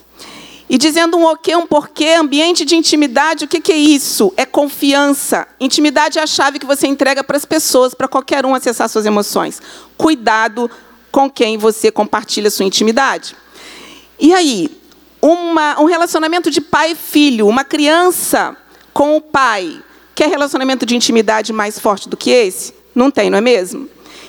E 0.68 0.76
dizendo 0.76 1.16
um 1.16 1.25
o 1.25 1.36
quê, 1.36 1.54
um 1.54 1.64
porquê, 1.64 2.14
ambiente 2.14 2.64
de 2.64 2.75
intimidade, 2.75 3.44
o 3.44 3.48
que, 3.48 3.60
que 3.60 3.72
é 3.72 3.76
isso? 3.76 4.34
É 4.36 4.44
confiança. 4.44 5.46
Intimidade 5.60 6.18
é 6.18 6.22
a 6.22 6.26
chave 6.26 6.58
que 6.58 6.66
você 6.66 6.88
entrega 6.88 7.22
para 7.22 7.36
as 7.36 7.44
pessoas, 7.44 7.94
para 7.94 8.08
qualquer 8.08 8.44
um 8.44 8.52
acessar 8.52 8.88
suas 8.88 9.06
emoções. 9.06 9.62
Cuidado 9.96 10.68
com 11.10 11.30
quem 11.30 11.56
você 11.56 11.90
compartilha 11.90 12.50
sua 12.50 12.64
intimidade. 12.64 13.36
E 14.18 14.32
aí, 14.34 14.70
uma, 15.20 15.80
um 15.80 15.84
relacionamento 15.84 16.50
de 16.50 16.60
pai 16.60 16.92
e 16.92 16.94
filho, 16.94 17.48
uma 17.48 17.64
criança 17.64 18.56
com 18.92 19.16
o 19.16 19.20
pai, 19.20 19.82
quer 20.14 20.28
relacionamento 20.28 20.86
de 20.86 20.96
intimidade 20.96 21.52
mais 21.52 21.78
forte 21.78 22.08
do 22.08 22.16
que 22.16 22.30
esse? 22.30 22.75
Não 22.94 23.10
tem, 23.10 23.28
não 23.28 23.38
é 23.38 23.40
mesmo? 23.40 23.88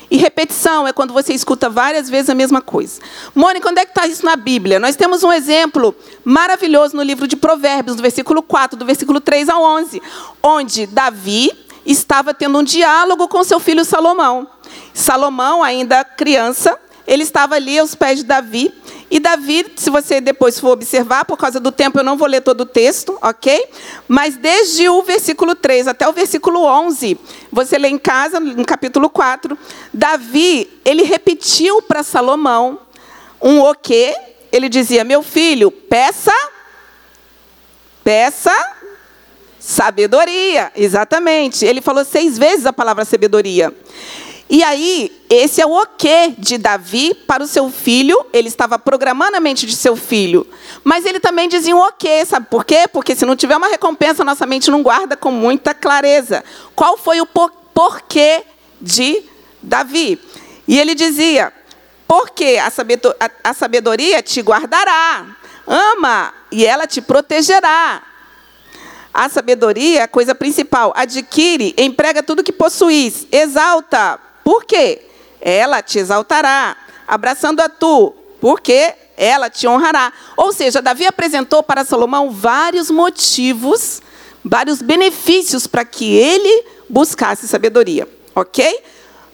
E 0.09 0.17
repetição 0.17 0.87
é 0.87 0.93
quando 0.93 1.13
você 1.13 1.33
escuta 1.33 1.69
várias 1.69 2.09
vezes 2.09 2.29
a 2.29 2.35
mesma 2.35 2.61
coisa. 2.61 3.01
Mônica, 3.35 3.69
onde 3.69 3.81
é 3.81 3.85
que 3.85 3.91
está 3.91 4.07
isso 4.07 4.25
na 4.25 4.37
Bíblia? 4.37 4.79
Nós 4.79 4.95
temos 4.95 5.21
um 5.21 5.31
exemplo 5.31 5.93
maravilhoso 6.23 6.95
no 6.95 7.03
livro 7.03 7.27
de 7.27 7.35
Provérbios, 7.35 7.97
do 7.97 8.01
versículo 8.01 8.41
4, 8.41 8.77
do 8.79 8.85
versículo 8.85 9.19
3 9.19 9.49
ao 9.49 9.61
11, 9.61 10.01
onde 10.41 10.87
Davi 10.87 11.51
estava 11.91 12.33
tendo 12.33 12.59
um 12.59 12.63
diálogo 12.63 13.27
com 13.27 13.43
seu 13.43 13.59
filho 13.59 13.85
Salomão. 13.85 14.47
Salomão, 14.93 15.63
ainda 15.63 16.03
criança, 16.03 16.77
ele 17.07 17.23
estava 17.23 17.55
ali 17.55 17.79
aos 17.79 17.95
pés 17.95 18.19
de 18.19 18.25
Davi. 18.25 18.73
E 19.09 19.19
Davi, 19.19 19.65
se 19.77 19.89
você 19.89 20.19
depois 20.19 20.59
for 20.59 20.71
observar, 20.71 21.23
por 21.23 21.37
causa 21.37 21.59
do 21.61 21.71
tempo 21.71 21.97
eu 21.97 22.03
não 22.03 22.17
vou 22.17 22.27
ler 22.27 22.41
todo 22.41 22.61
o 22.61 22.65
texto, 22.65 23.17
ok? 23.21 23.65
Mas 24.05 24.35
desde 24.35 24.89
o 24.89 25.01
versículo 25.01 25.55
3 25.55 25.87
até 25.87 26.07
o 26.07 26.11
versículo 26.11 26.65
11, 26.65 27.17
você 27.49 27.77
lê 27.77 27.87
em 27.87 27.97
casa, 27.97 28.39
no 28.39 28.65
capítulo 28.65 29.09
4, 29.09 29.57
Davi, 29.93 30.69
ele 30.83 31.03
repetiu 31.03 31.81
para 31.81 32.03
Salomão 32.03 32.79
um 33.41 33.61
o 33.61 33.73
quê? 33.73 34.13
Ele 34.51 34.67
dizia: 34.67 35.05
Meu 35.05 35.23
filho, 35.23 35.71
peça, 35.71 36.33
peça 38.03 38.51
sabedoria. 39.67 40.71
Exatamente. 40.77 41.65
Ele 41.65 41.81
falou 41.81 42.05
seis 42.05 42.37
vezes 42.37 42.65
a 42.65 42.71
palavra 42.71 43.03
sabedoria. 43.03 43.75
E 44.49 44.63
aí, 44.63 45.11
esse 45.29 45.61
é 45.61 45.65
o 45.65 45.71
ok 45.71 46.35
de 46.37 46.57
Davi 46.57 47.13
para 47.13 47.43
o 47.43 47.47
seu 47.47 47.69
filho. 47.69 48.25
Ele 48.31 48.47
estava 48.47 48.79
programando 48.79 49.35
a 49.35 49.41
mente 49.41 49.65
de 49.65 49.75
seu 49.75 49.97
filho. 49.97 50.47
Mas 50.85 51.05
ele 51.05 51.19
também 51.19 51.49
dizia 51.49 51.75
um 51.75 51.79
ok, 51.79 52.25
sabe 52.25 52.47
por 52.49 52.63
quê? 52.63 52.87
Porque 52.87 53.13
se 53.13 53.25
não 53.25 53.35
tiver 53.35 53.57
uma 53.57 53.67
recompensa, 53.67 54.23
nossa 54.23 54.45
mente 54.45 54.71
não 54.71 54.81
guarda 54.81 55.17
com 55.17 55.31
muita 55.31 55.73
clareza. 55.73 56.45
Qual 56.73 56.97
foi 56.97 57.19
o 57.19 57.25
por 57.25 57.51
porquê 57.73 58.43
de 58.79 59.21
Davi? 59.61 60.17
E 60.65 60.79
ele 60.79 60.95
dizia: 60.95 61.51
porque 62.07 62.57
a 63.43 63.53
sabedoria 63.53 64.23
te 64.23 64.39
guardará, 64.39 65.25
ama 65.67 66.33
e 66.53 66.65
ela 66.65 66.87
te 66.87 67.01
protegerá. 67.01 68.01
A 69.17 69.29
sabedoria 69.29 70.01
é 70.01 70.03
a 70.03 70.07
coisa 70.07 70.35
principal. 70.35 70.93
Adquire, 70.95 71.73
emprega 71.75 72.21
tudo 72.21 72.43
que 72.43 72.51
possuis, 72.51 73.25
exalta, 73.31 74.19
por 74.43 74.63
quê? 74.63 75.01
Ela 75.41 75.81
te 75.81 75.97
exaltará, 75.97 76.77
abraçando 77.07 77.61
a 77.61 77.67
tu, 77.67 78.13
porque 78.39 78.93
ela 79.17 79.49
te 79.49 79.67
honrará. 79.67 80.13
Ou 80.37 80.53
seja, 80.53 80.83
Davi 80.83 81.07
apresentou 81.07 81.63
para 81.63 81.83
Salomão 81.83 82.29
vários 82.29 82.91
motivos, 82.91 84.03
vários 84.45 84.83
benefícios 84.83 85.65
para 85.65 85.83
que 85.83 86.15
ele 86.15 86.63
buscasse 86.87 87.47
sabedoria. 87.47 88.07
Ok? 88.35 88.83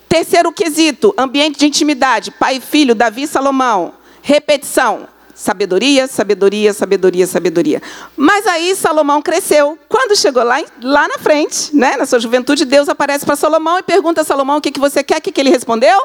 Terceiro 0.07 0.53
quesito: 0.53 1.13
ambiente 1.17 1.59
de 1.59 1.65
intimidade. 1.65 2.31
Pai 2.31 2.55
e 2.55 2.61
filho, 2.61 2.95
Davi 2.95 3.23
e 3.23 3.27
Salomão. 3.27 3.95
Repetição. 4.21 5.09
Sabedoria, 5.43 6.07
sabedoria, 6.07 6.71
sabedoria, 6.71 7.27
sabedoria. 7.27 7.81
Mas 8.15 8.47
aí 8.47 8.73
Salomão 8.77 9.21
cresceu. 9.21 9.77
Quando 9.89 10.15
chegou 10.15 10.41
lá, 10.41 10.63
lá 10.81 11.05
na 11.05 11.17
frente, 11.17 11.75
né, 11.75 11.97
na 11.97 12.05
sua 12.05 12.17
juventude, 12.17 12.63
Deus 12.63 12.88
aparece 12.88 13.25
para 13.25 13.35
Salomão 13.35 13.77
e 13.77 13.83
pergunta 13.83 14.21
a 14.21 14.23
Salomão 14.23 14.55
o 14.55 14.62
que, 14.62 14.71
que 14.71 14.79
você 14.79 15.03
quer. 15.03 15.17
O 15.17 15.21
que, 15.21 15.33
que 15.33 15.41
ele 15.41 15.50
respondeu? 15.50 16.01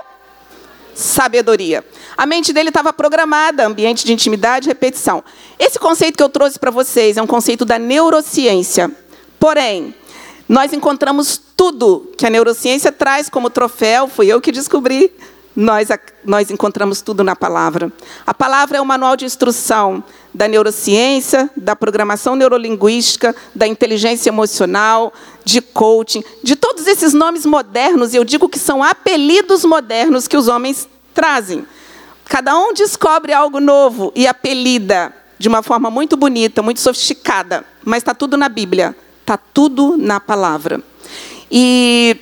sabedoria. 0.92 1.84
A 2.16 2.26
mente 2.26 2.52
dele 2.52 2.70
estava 2.70 2.92
programada, 2.92 3.64
ambiente 3.64 4.04
de 4.04 4.12
intimidade 4.12 4.66
repetição. 4.66 5.22
Esse 5.56 5.78
conceito 5.78 6.16
que 6.16 6.22
eu 6.24 6.28
trouxe 6.28 6.58
para 6.58 6.72
vocês 6.72 7.16
é 7.16 7.22
um 7.22 7.26
conceito 7.26 7.64
da 7.64 7.78
neurociência. 7.78 8.90
Porém, 9.38 9.94
nós 10.48 10.72
encontramos 10.72 11.40
tudo 11.56 12.10
que 12.18 12.26
a 12.26 12.30
neurociência 12.30 12.90
traz 12.90 13.28
como 13.28 13.48
troféu, 13.48 14.08
fui 14.08 14.26
eu 14.26 14.40
que 14.40 14.50
descobri. 14.50 15.12
Nós, 15.60 15.88
nós 16.24 16.52
encontramos 16.52 17.02
tudo 17.02 17.24
na 17.24 17.34
palavra. 17.34 17.92
A 18.24 18.32
palavra 18.32 18.78
é 18.78 18.80
o 18.80 18.86
manual 18.86 19.16
de 19.16 19.24
instrução 19.24 20.04
da 20.32 20.46
neurociência, 20.46 21.50
da 21.56 21.74
programação 21.74 22.36
neurolinguística, 22.36 23.34
da 23.56 23.66
inteligência 23.66 24.30
emocional, 24.30 25.12
de 25.44 25.60
coaching, 25.60 26.22
de 26.44 26.54
todos 26.54 26.86
esses 26.86 27.12
nomes 27.12 27.44
modernos, 27.44 28.14
e 28.14 28.18
eu 28.18 28.24
digo 28.24 28.48
que 28.48 28.56
são 28.56 28.84
apelidos 28.84 29.64
modernos 29.64 30.28
que 30.28 30.36
os 30.36 30.46
homens 30.46 30.88
trazem. 31.12 31.66
Cada 32.26 32.56
um 32.56 32.72
descobre 32.72 33.32
algo 33.32 33.58
novo 33.58 34.12
e 34.14 34.28
apelida 34.28 35.12
de 35.40 35.48
uma 35.48 35.60
forma 35.60 35.90
muito 35.90 36.16
bonita, 36.16 36.62
muito 36.62 36.78
sofisticada, 36.78 37.64
mas 37.84 37.98
está 37.98 38.14
tudo 38.14 38.36
na 38.36 38.48
Bíblia, 38.48 38.94
está 39.22 39.36
tudo 39.36 39.96
na 39.98 40.20
palavra. 40.20 40.80
E, 41.50 42.16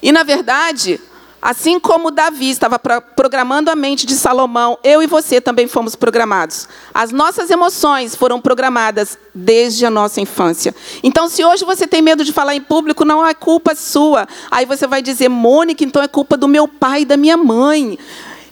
e 0.00 0.12
na 0.12 0.22
verdade, 0.22 1.00
Assim 1.46 1.78
como 1.78 2.10
Davi 2.10 2.50
estava 2.50 2.76
programando 2.76 3.70
a 3.70 3.76
mente 3.76 4.04
de 4.04 4.14
Salomão, 4.14 4.76
eu 4.82 5.00
e 5.00 5.06
você 5.06 5.40
também 5.40 5.68
fomos 5.68 5.94
programados. 5.94 6.68
As 6.92 7.12
nossas 7.12 7.50
emoções 7.50 8.16
foram 8.16 8.40
programadas 8.40 9.16
desde 9.32 9.86
a 9.86 9.90
nossa 9.90 10.20
infância. 10.20 10.74
Então, 11.04 11.28
se 11.28 11.44
hoje 11.44 11.64
você 11.64 11.86
tem 11.86 12.02
medo 12.02 12.24
de 12.24 12.32
falar 12.32 12.56
em 12.56 12.60
público, 12.60 13.04
não 13.04 13.24
é 13.24 13.32
culpa 13.32 13.76
sua. 13.76 14.26
Aí 14.50 14.66
você 14.66 14.88
vai 14.88 15.00
dizer, 15.00 15.28
Mônica, 15.28 15.84
então 15.84 16.02
é 16.02 16.08
culpa 16.08 16.36
do 16.36 16.48
meu 16.48 16.66
pai 16.66 17.02
e 17.02 17.04
da 17.04 17.16
minha 17.16 17.36
mãe 17.36 17.96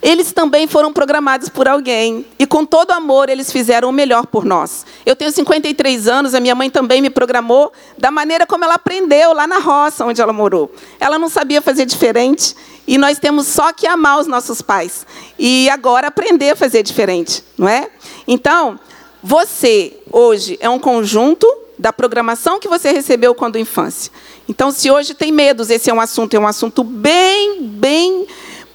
eles 0.05 0.33
também 0.33 0.67
foram 0.67 0.93
programados 0.93 1.49
por 1.49 1.67
alguém. 1.67 2.27
E 2.39 2.47
com 2.47 2.67
todo 2.67 2.91
amor, 2.91 3.31
eles 3.31 3.51
fizeram 3.51 3.89
o 3.89 3.93
melhor 3.93 4.27
por 4.27 4.45
nós. 4.45 4.85
Eu 5.07 5.17
tenho 5.17 5.33
53 5.33 6.07
anos, 6.07 6.35
a 6.35 6.41
minha 6.41 6.55
mãe 6.55 6.69
também 6.69 7.01
me 7.01 7.09
programou 7.09 7.73
da 7.97 8.11
maneira 8.11 8.47
como 8.47 8.65
ela 8.65 8.75
aprendeu 8.75 9.33
lá 9.33 9.47
na 9.47 9.59
roça 9.59 10.05
onde 10.05 10.21
ela 10.21 10.31
morou. 10.33 10.71
Ela 11.01 11.19
não 11.19 11.31
sabia 11.31 11.63
fazer 11.63 11.87
diferente. 11.87 12.55
E 12.87 12.99
nós 12.99 13.19
temos 13.19 13.47
só 13.47 13.73
que 13.73 13.87
amar 13.87 14.21
os 14.21 14.27
nossos 14.27 14.61
pais. 14.61 15.07
E 15.39 15.69
agora 15.71 16.09
aprender 16.09 16.51
a 16.51 16.57
fazer 16.57 16.83
diferente, 16.83 17.43
não 17.57 17.69
é? 17.69 17.89
Então, 18.27 18.79
você, 19.23 19.97
hoje, 20.11 20.59
é 20.61 20.69
um 20.69 20.79
conjunto 20.79 21.47
da 21.79 21.93
programação 21.93 22.61
que 22.61 22.69
você 22.69 22.93
recebeu 22.93 23.35
quando 23.35 23.59
infância. 23.59 24.13
Então, 24.49 24.71
se 24.71 24.91
hoje 24.91 25.15
tem 25.15 25.33
medos, 25.33 25.71
esse 25.71 25.91
é 25.91 25.95
um 25.95 26.01
assunto, 26.01 26.35
é 26.35 26.39
um 26.39 26.47
assunto 26.47 26.85
bem, 26.85 27.63
bem 27.63 28.27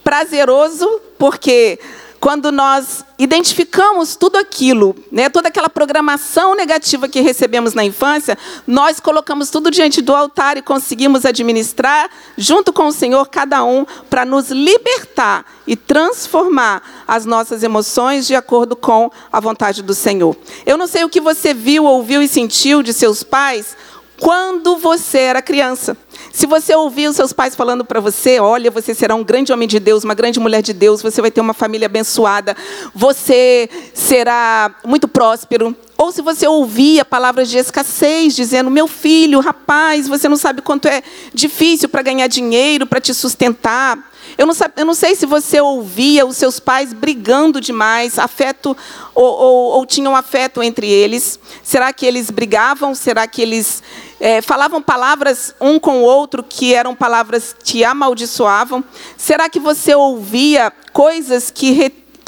prazeroso, 0.03 0.99
porque 1.17 1.79
quando 2.19 2.51
nós 2.51 3.05
identificamos 3.17 4.15
tudo 4.15 4.37
aquilo, 4.37 4.95
né, 5.11 5.29
toda 5.29 5.47
aquela 5.47 5.69
programação 5.69 6.53
negativa 6.53 7.07
que 7.07 7.21
recebemos 7.21 7.73
na 7.73 7.83
infância, 7.83 8.37
nós 8.67 8.99
colocamos 8.99 9.49
tudo 9.49 9.71
diante 9.71 10.01
do 10.01 10.13
altar 10.13 10.57
e 10.57 10.61
conseguimos 10.61 11.25
administrar, 11.25 12.09
junto 12.37 12.73
com 12.73 12.87
o 12.87 12.91
Senhor, 12.91 13.27
cada 13.29 13.63
um, 13.63 13.85
para 14.09 14.25
nos 14.25 14.49
libertar 14.49 15.45
e 15.65 15.75
transformar 15.75 17.03
as 17.07 17.25
nossas 17.25 17.63
emoções 17.63 18.27
de 18.27 18.35
acordo 18.35 18.75
com 18.75 19.09
a 19.31 19.39
vontade 19.39 19.81
do 19.81 19.93
Senhor. 19.93 20.35
Eu 20.65 20.77
não 20.77 20.87
sei 20.87 21.03
o 21.03 21.09
que 21.09 21.21
você 21.21 21.53
viu, 21.53 21.85
ouviu 21.85 22.21
e 22.21 22.27
sentiu 22.27 22.83
de 22.83 22.93
seus 22.93 23.23
pais 23.23 23.77
quando 24.19 24.77
você 24.77 25.19
era 25.19 25.41
criança. 25.41 25.97
Se 26.39 26.45
você 26.45 26.73
ouvir 26.73 27.09
os 27.09 27.17
seus 27.17 27.33
pais 27.33 27.53
falando 27.53 27.83
para 27.83 27.99
você, 27.99 28.39
olha, 28.39 28.71
você 28.71 28.93
será 28.93 29.13
um 29.13 29.25
grande 29.25 29.51
homem 29.51 29.67
de 29.67 29.77
Deus, 29.77 30.05
uma 30.05 30.13
grande 30.13 30.39
mulher 30.39 30.61
de 30.61 30.71
Deus, 30.71 31.01
você 31.01 31.19
vai 31.19 31.29
ter 31.29 31.41
uma 31.41 31.53
família 31.53 31.87
abençoada, 31.87 32.55
você 32.95 33.69
será 33.93 34.73
muito 34.85 35.05
próspero. 35.05 35.75
Ou 35.97 36.13
se 36.13 36.21
você 36.21 36.47
ouvia 36.47 37.03
palavras 37.03 37.49
de 37.49 37.57
escassez, 37.57 38.33
dizendo, 38.33 38.71
meu 38.71 38.87
filho, 38.87 39.41
rapaz, 39.41 40.07
você 40.07 40.29
não 40.29 40.37
sabe 40.37 40.61
quanto 40.61 40.87
é 40.87 41.03
difícil 41.33 41.89
para 41.89 42.01
ganhar 42.01 42.27
dinheiro, 42.27 42.87
para 42.87 43.01
te 43.01 43.13
sustentar. 43.13 44.09
Eu 44.37 44.47
não, 44.47 44.53
eu 44.77 44.85
não, 44.85 44.93
sei 44.93 45.15
se 45.15 45.25
você 45.25 45.59
ouvia 45.59 46.25
os 46.25 46.37
seus 46.37 46.57
pais 46.57 46.93
brigando 46.93 47.59
demais, 47.59 48.17
afeto 48.17 48.77
ou, 49.13 49.25
ou, 49.25 49.71
ou 49.71 49.85
tinham 49.85 50.15
afeto 50.15 50.63
entre 50.63 50.89
eles. 50.89 51.37
Será 51.61 51.91
que 51.91 52.05
eles 52.05 52.31
brigavam? 52.31 52.95
Será 52.95 53.27
que 53.27 53.41
eles 53.41 53.83
é, 54.19 54.41
falavam 54.41 54.81
palavras 54.81 55.55
um 55.59 55.79
com 55.79 55.99
o 55.99 56.03
outro 56.03 56.43
que 56.43 56.73
eram 56.73 56.95
palavras 56.95 57.55
que 57.63 57.83
amaldiçoavam? 57.83 58.83
Será 59.17 59.49
que 59.49 59.59
você 59.59 59.95
ouvia 59.95 60.71
coisas 60.91 61.49
que 61.49 61.73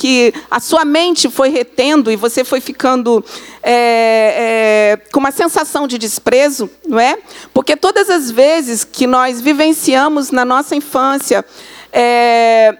que 0.01 0.33
a 0.49 0.59
sua 0.59 0.83
mente 0.83 1.29
foi 1.29 1.49
retendo 1.49 2.11
e 2.11 2.15
você 2.15 2.43
foi 2.43 2.59
ficando 2.59 3.23
é, 3.61 4.97
é, 4.97 5.11
com 5.11 5.19
uma 5.19 5.29
sensação 5.29 5.87
de 5.87 5.99
desprezo, 5.99 6.67
não 6.87 6.99
é? 6.99 7.19
Porque 7.53 7.75
todas 7.75 8.09
as 8.09 8.31
vezes 8.31 8.83
que 8.83 9.05
nós 9.05 9.39
vivenciamos 9.39 10.31
na 10.31 10.43
nossa 10.43 10.75
infância 10.75 11.45
é, 11.93 12.75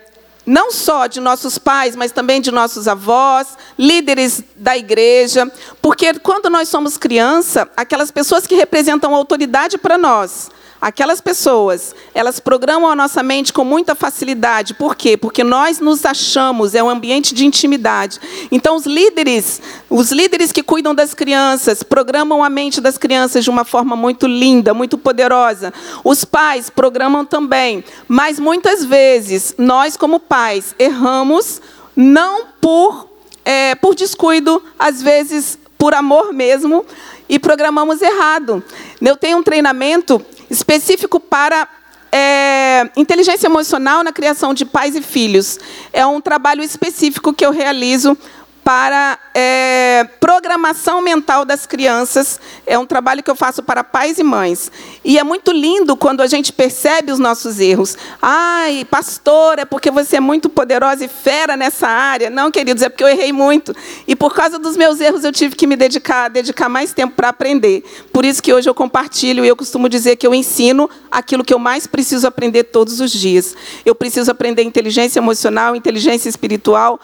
não 0.46 0.72
só 0.72 1.08
de 1.08 1.20
nossos 1.20 1.58
pais, 1.58 1.96
mas 1.96 2.12
também 2.12 2.42
de 2.42 2.52
nossos 2.52 2.88
avós, 2.88 3.50
líderes 3.78 4.44
da 4.56 4.78
igreja, 4.78 5.52
porque 5.82 6.14
quando 6.16 6.50
nós 6.50 6.70
somos 6.70 6.98
criança, 6.98 7.70
aquelas 7.78 8.12
pessoas 8.12 8.48
que 8.48 8.56
representam 8.56 9.14
autoridade 9.14 9.78
para 9.78 9.98
nós, 9.98 10.50
Aquelas 10.82 11.22
pessoas, 11.22 11.94
elas 12.12 12.40
programam 12.40 12.90
a 12.90 12.96
nossa 12.96 13.22
mente 13.22 13.54
com 13.54 13.64
muita 13.64 13.94
facilidade. 13.94 14.74
Por 14.74 14.96
quê? 14.96 15.16
Porque 15.16 15.44
nós 15.44 15.80
nos 15.80 16.04
achamos, 16.04 16.74
é 16.74 16.82
um 16.82 16.90
ambiente 16.90 17.36
de 17.36 17.46
intimidade. 17.46 18.20
Então 18.52 18.76
os 18.76 18.88
líderes, 18.88 19.62
os 19.88 20.12
líderes 20.12 20.52
que 20.52 20.64
cuidam 20.64 20.96
das 20.96 21.14
crianças, 21.14 21.84
programam 21.84 22.44
a 22.44 22.50
mente 22.50 22.82
das 22.82 22.98
crianças 22.98 23.44
de 23.44 23.50
uma 23.52 23.64
forma 23.64 23.96
muito 23.96 24.26
linda, 24.26 24.74
muito 24.74 24.98
poderosa. 24.98 25.72
Os 26.04 26.26
pais 26.26 26.68
programam 26.68 27.26
também, 27.26 27.84
mas 28.08 28.40
muitas 28.40 28.84
vezes 28.84 29.54
nós 29.60 29.96
como 29.96 30.20
pais 30.20 30.74
erramos 30.80 31.62
não 31.96 32.48
por 32.60 33.08
é, 33.46 33.76
por 33.76 33.94
descuido, 33.94 34.64
às 34.80 35.02
vezes 35.02 35.60
por 35.78 35.94
amor 35.94 36.32
mesmo, 36.32 36.86
e 37.28 37.40
programamos 37.40 38.02
errado. 38.02 38.64
Eu 39.02 39.16
tenho 39.16 39.38
um 39.38 39.44
treinamento 39.44 40.24
específico 40.52 41.20
para 41.20 41.68
é, 42.12 42.90
inteligência 42.98 43.48
emocional 43.48 44.04
na 44.04 44.12
criação 44.12 44.54
de 44.54 44.66
pais 44.66 44.96
e 44.96 45.02
filhos. 45.02 45.58
É 45.94 46.06
um 46.06 46.20
trabalho 46.20 46.62
específico 46.62 47.34
que 47.34 47.46
eu 47.46 47.52
realizo 47.52 48.18
para 48.64 49.18
é, 49.34 50.08
programação 50.20 51.02
mental 51.02 51.44
das 51.44 51.66
crianças. 51.66 52.40
É 52.66 52.78
um 52.78 52.86
trabalho 52.86 53.24
que 53.24 53.30
eu 53.30 53.36
faço 53.36 53.64
para 53.64 53.84
pais 53.84 54.20
e 54.20 54.24
mães. 54.24 54.72
E 55.04 55.18
é 55.18 55.24
muito 55.24 55.52
lindo 55.52 55.96
quando 55.96 56.22
a 56.22 56.28
gente 56.28 56.54
percebe 56.54 57.12
os 57.12 57.20
nossos 57.20 57.60
erros. 57.60 57.98
Ai, 58.22 58.86
pastor, 58.90 59.60
é 59.60 59.66
porque 59.66 59.90
você 59.90 60.18
é 60.18 60.20
muito 60.20 60.50
poderosa 60.50 61.04
e 61.06 61.08
fera 61.08 61.58
nessa 61.58 61.88
área. 61.88 62.30
Não, 62.30 62.52
queridos, 62.52 62.84
é 62.84 62.90
porque 62.90 63.04
eu 63.04 63.08
errei 63.08 63.34
muito. 63.34 63.76
E 64.08 64.16
por 64.16 64.34
causa 64.34 64.60
dos 64.60 64.78
meus 64.78 65.00
erros 65.00 65.24
eu 65.24 65.32
tive 65.32 65.56
que 65.56 65.66
me 65.66 65.76
dedicar, 65.76 66.30
dedicar 66.30 66.70
mais 66.70 66.94
tempo 66.94 67.16
para 67.16 67.30
aprender. 67.30 67.84
Por 68.14 68.26
isso 68.26 68.42
que 68.44 68.54
hoje 68.54 68.70
eu 68.70 68.76
compartilho 68.76 69.44
e 69.44 69.48
eu 69.48 69.56
costumo 69.56 69.90
dizer 69.90 70.16
que 70.18 70.28
eu 70.28 70.36
ensino 70.36 70.90
aquilo 71.10 71.44
que 71.44 71.54
eu 71.54 71.60
mais 71.60 71.88
preciso 71.88 72.28
aprender 72.28 72.66
todos 72.66 73.00
os 73.00 73.12
dias. 73.12 73.56
Eu 73.86 73.96
preciso 73.96 74.30
aprender 74.30 74.64
inteligência 74.64 75.20
emocional, 75.20 75.76
inteligência 75.76 76.30
espiritual, 76.30 77.00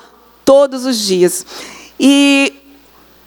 todos 0.48 0.86
os 0.86 0.98
dias. 0.98 1.46
E 2.00 2.54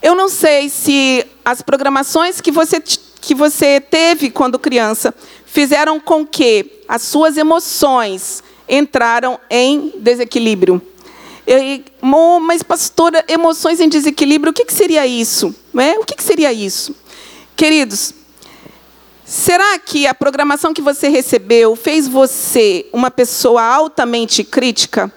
eu 0.01 0.15
não 0.15 0.31
sei 0.31 0.71
se 0.71 1.23
as 1.45 1.61
programações 1.61 2.41
que 2.41 2.51
você, 2.51 2.81
que 3.21 3.35
você 3.35 3.79
teve 3.79 4.31
quando 4.31 4.59
criança 4.59 5.15
fizeram 5.45 6.01
com 6.01 6.27
que 6.27 6.81
as 6.89 7.03
suas 7.03 7.37
emoções 7.37 8.43
entraram 8.67 9.39
em 9.51 9.93
desequilíbrio. 9.99 10.81
Eu, 11.47 11.61
mas, 12.41 12.63
pastora, 12.63 13.23
emoções 13.29 13.81
em 13.81 13.89
desequilíbrio, 13.89 14.51
o 14.51 14.55
que, 14.55 14.65
que 14.65 14.73
seria 14.73 15.07
isso? 15.07 15.55
É? 15.77 15.99
O 15.99 16.05
que, 16.07 16.15
que 16.15 16.23
seria 16.23 16.51
isso? 16.51 16.97
Queridos, 17.55 18.15
será 19.27 19.79
que 19.79 20.07
a 20.07 20.15
programação 20.15 20.73
que 20.73 20.81
você 20.81 21.09
recebeu 21.09 21.77
fez 21.77 22.09
você 22.09 22.87
uma 22.95 23.11
pessoa 23.11 23.63
altamente 23.63 24.43
crítica? 24.43 25.13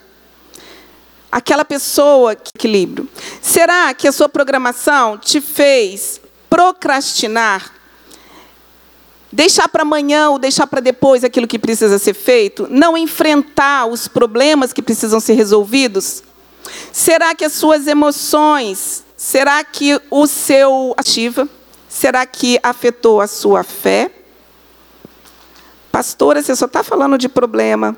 Aquela 1.33 1.65
pessoa 1.65 2.35
que 2.35 2.51
equilíbrio? 2.55 3.09
Será 3.41 3.91
que 3.93 4.07
a 4.07 4.11
sua 4.11 4.29
programação 4.29 5.17
te 5.17 5.41
fez 5.41 6.21
procrastinar? 6.47 7.73
Deixar 9.31 9.67
para 9.67 9.81
amanhã 9.81 10.29
ou 10.29 10.37
deixar 10.37 10.67
para 10.67 10.79
depois 10.79 11.23
aquilo 11.23 11.47
que 11.47 11.57
precisa 11.57 11.97
ser 11.97 12.13
feito? 12.13 12.67
Não 12.69 12.95
enfrentar 12.95 13.87
os 13.87 14.07
problemas 14.07 14.71
que 14.71 14.81
precisam 14.81 15.19
ser 15.19 15.33
resolvidos? 15.33 16.21
Será 16.91 17.33
que 17.33 17.43
as 17.43 17.53
suas 17.53 17.87
emoções, 17.87 19.03
será 19.17 19.63
que 19.63 19.99
o 20.11 20.27
seu 20.27 20.93
ativa, 20.95 21.49
será 21.89 22.27
que 22.27 22.59
afetou 22.61 23.19
a 23.19 23.25
sua 23.25 23.63
fé? 23.63 24.11
Pastora, 25.91 26.43
você 26.43 26.55
só 26.55 26.65
está 26.65 26.83
falando 26.83 27.17
de 27.17 27.27
problema. 27.27 27.97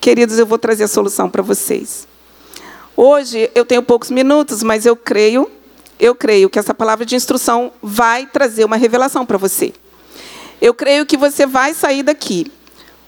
Queridos, 0.00 0.36
eu 0.36 0.46
vou 0.46 0.58
trazer 0.58 0.82
a 0.82 0.88
solução 0.88 1.30
para 1.30 1.42
vocês. 1.42 2.08
Hoje 2.96 3.50
eu 3.54 3.64
tenho 3.64 3.82
poucos 3.82 4.10
minutos, 4.10 4.62
mas 4.62 4.86
eu 4.86 4.94
creio, 4.94 5.50
eu 5.98 6.14
creio 6.14 6.48
que 6.48 6.58
essa 6.58 6.72
palavra 6.72 7.04
de 7.04 7.16
instrução 7.16 7.72
vai 7.82 8.24
trazer 8.24 8.64
uma 8.64 8.76
revelação 8.76 9.26
para 9.26 9.36
você. 9.36 9.72
Eu 10.60 10.72
creio 10.72 11.04
que 11.04 11.16
você 11.16 11.44
vai 11.44 11.74
sair 11.74 12.04
daqui 12.04 12.52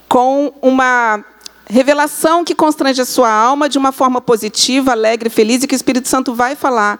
com 0.09 0.53
uma 0.61 1.23
revelação 1.69 2.43
que 2.43 2.53
constrange 2.53 3.01
a 3.01 3.05
sua 3.05 3.31
alma 3.31 3.69
de 3.69 3.77
uma 3.77 3.93
forma 3.93 4.19
positiva, 4.19 4.91
alegre, 4.91 5.29
feliz 5.29 5.63
e 5.63 5.67
que 5.67 5.75
o 5.75 5.77
Espírito 5.77 6.07
Santo 6.09 6.35
vai 6.35 6.55
falar 6.55 6.99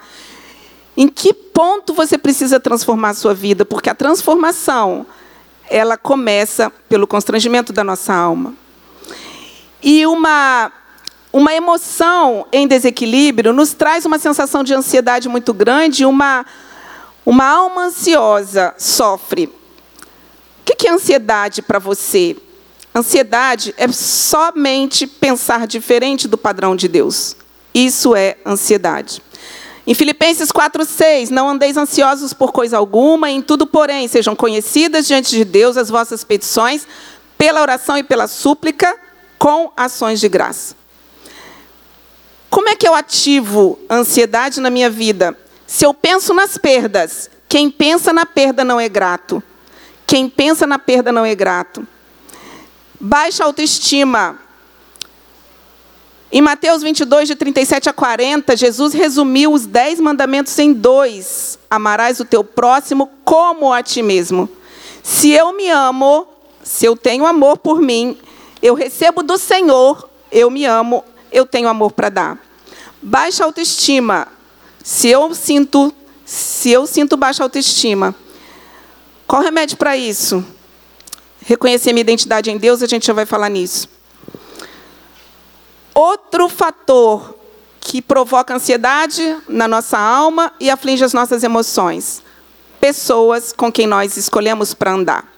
em 0.96 1.10
que 1.10 1.34
ponto 1.34 1.94
você 1.94 2.18
precisa 2.18 2.60
transformar 2.60 3.10
a 3.10 3.14
sua 3.14 3.34
vida, 3.34 3.66
porque 3.66 3.90
a 3.90 3.96
transformação 3.96 5.06
ela 5.70 5.98
começa 5.98 6.72
pelo 6.88 7.06
constrangimento 7.06 7.74
da 7.74 7.84
nossa 7.84 8.14
alma. 8.14 8.54
E 9.84 10.08
uma 10.08 10.72
uma 11.32 11.54
emoção 11.54 12.46
em 12.52 12.68
desequilíbrio 12.68 13.54
nos 13.54 13.74
traz 13.74 14.06
uma 14.06 14.18
sensação 14.18 14.64
de 14.64 14.74
ansiedade 14.74 15.28
muito 15.28 15.54
grande, 15.54 16.06
uma 16.06 16.46
uma 17.26 17.46
alma 17.46 17.88
ansiosa 17.88 18.74
sofre. 18.78 19.54
O 20.62 20.64
que 20.64 20.88
é 20.88 20.92
ansiedade 20.92 21.62
para 21.62 21.78
você? 21.78 22.38
Ansiedade 22.96 23.76
é 23.78 23.86
somente 23.90 25.06
pensar 25.06 25.68
diferente 25.68 26.26
do 26.26 26.38
padrão 26.38 26.74
de 26.74 26.88
Deus. 26.88 27.36
Isso 27.74 28.16
é 28.16 28.38
ansiedade. 28.46 29.22
Em 29.86 29.94
Filipenses 29.94 30.52
4:6, 30.52 31.30
não 31.30 31.50
andeis 31.50 31.76
ansiosos 31.76 32.34
por 32.34 32.54
coisa 32.54 32.78
alguma, 32.78 33.30
em 33.30 33.42
tudo, 33.42 33.68
porém, 33.68 34.08
sejam 34.08 34.34
conhecidas 34.34 35.06
diante 35.06 35.32
de 35.36 35.44
Deus 35.44 35.76
as 35.76 35.90
vossas 35.90 36.24
petições, 36.24 36.88
pela 37.38 37.62
oração 37.62 37.98
e 37.98 38.04
pela 38.04 38.28
súplica, 38.28 38.98
com 39.38 39.70
ações 39.76 40.20
de 40.22 40.30
graça. 40.30 40.76
Como 42.50 42.70
é 42.70 42.76
que 42.76 42.88
eu 42.88 42.96
ativo 42.96 43.78
ansiedade 43.90 44.60
na 44.60 44.70
minha 44.70 44.90
vida? 44.90 45.38
Se 45.66 45.86
eu 45.86 45.94
penso 45.94 46.34
nas 46.34 46.58
perdas, 46.58 47.30
quem 47.50 47.70
pensa 47.70 48.14
na 48.14 48.26
perda 48.26 48.64
não 48.64 48.80
é 48.80 48.88
grato. 48.88 49.44
Quem 50.06 50.30
pensa 50.30 50.66
na 50.66 50.80
perda 50.80 51.12
não 51.12 51.26
é 51.26 51.36
grato. 51.36 51.86
Baixa 53.00 53.44
autoestima. 53.44 54.40
Em 56.32 56.42
Mateus 56.42 56.82
22, 56.82 57.28
de 57.28 57.36
37 57.36 57.90
a 57.90 57.94
40, 57.94 58.56
Jesus 58.58 58.94
resumiu 58.94 59.54
os 59.54 59.66
dez 59.66 60.00
mandamentos 60.00 60.58
em 60.60 60.74
dois: 60.74 61.60
Amarás 61.70 62.20
o 62.20 62.26
teu 62.26 62.44
próximo 62.44 63.10
como 63.24 63.72
a 63.72 63.84
ti 63.84 64.02
mesmo. 64.02 64.50
Se 65.04 65.32
eu 65.32 65.54
me 65.54 65.70
amo, 65.70 66.28
se 66.64 66.86
eu 66.86 66.98
tenho 66.98 67.26
amor 67.26 67.58
por 67.58 67.82
mim, 67.82 68.18
eu 68.62 68.74
recebo 68.74 69.24
do 69.24 69.38
Senhor, 69.38 70.10
eu 70.30 70.50
me 70.50 70.66
amo, 70.66 71.04
eu 71.32 71.46
tenho 71.46 71.68
amor 71.68 71.92
para 71.92 72.10
dar. 72.10 72.40
Baixa 73.02 73.44
autoestima. 73.44 74.28
Se 74.84 75.08
eu 75.10 75.34
sinto, 75.34 75.94
se 76.26 76.72
eu 76.72 76.86
sinto 76.88 77.18
baixa 77.18 77.44
autoestima, 77.44 78.16
qual 79.28 79.42
remédio 79.42 79.78
para 79.78 79.98
isso? 79.98 80.44
Reconhecer 81.42 81.94
minha 81.94 82.02
identidade 82.02 82.50
em 82.50 82.58
Deus, 82.58 82.82
a 82.82 82.88
gente 82.88 83.06
já 83.06 83.14
vai 83.14 83.26
falar 83.26 83.50
nisso. 83.50 83.90
Outro 85.94 86.48
fator 86.48 87.36
que 87.80 88.02
provoca 88.02 88.54
ansiedade 88.54 89.38
na 89.48 89.68
nossa 89.68 89.98
alma 89.98 90.52
e 90.60 90.70
aflige 90.70 91.04
as 91.04 91.14
nossas 91.14 91.44
emoções. 91.44 92.22
Pessoas 92.80 93.54
com 93.54 93.72
quem 93.72 93.88
nós 93.88 94.18
escolhemos 94.18 94.74
para 94.74 94.92
andar. 94.92 95.37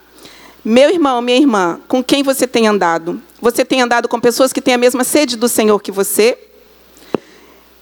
Meu 0.69 0.91
irmão, 0.91 1.19
minha 1.19 1.35
irmã, 1.35 1.79
com 1.87 2.03
quem 2.03 2.21
você 2.21 2.45
tem 2.45 2.67
andado? 2.67 3.19
Você 3.41 3.65
tem 3.65 3.81
andado 3.81 4.07
com 4.07 4.19
pessoas 4.19 4.53
que 4.53 4.61
têm 4.61 4.75
a 4.75 4.77
mesma 4.77 5.03
sede 5.03 5.35
do 5.35 5.49
Senhor 5.49 5.81
que 5.81 5.91
você? 5.91 6.37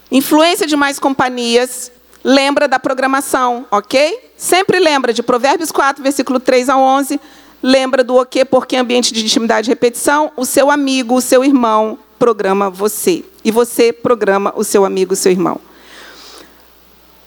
Influência 0.10 0.66
de 0.66 0.78
mais 0.78 0.98
companhias, 0.98 1.92
lembra 2.24 2.66
da 2.66 2.80
programação, 2.80 3.68
ok? 3.70 4.32
Sempre 4.38 4.80
lembra 4.80 5.12
de 5.12 5.22
Provérbios 5.22 5.70
4, 5.70 6.02
versículo 6.02 6.40
3 6.40 6.70
a 6.70 6.78
11. 6.78 7.20
Lembra 7.62 8.06
do 8.06 8.16
o 8.16 8.26
quê, 8.26 8.46
porque 8.46 8.78
ambiente 8.78 9.14
de 9.14 9.22
intimidade 9.22 9.70
e 9.70 9.72
repetição, 9.72 10.32
o 10.38 10.46
seu 10.46 10.72
amigo, 10.72 11.16
o 11.16 11.22
seu 11.22 11.44
irmão, 11.44 12.00
programa 12.18 12.70
você. 12.70 13.26
E 13.44 13.52
você 13.52 13.92
programa 13.92 14.54
o 14.56 14.64
seu 14.64 14.86
amigo, 14.86 15.12
o 15.12 15.18
seu 15.18 15.34
irmão. 15.34 15.60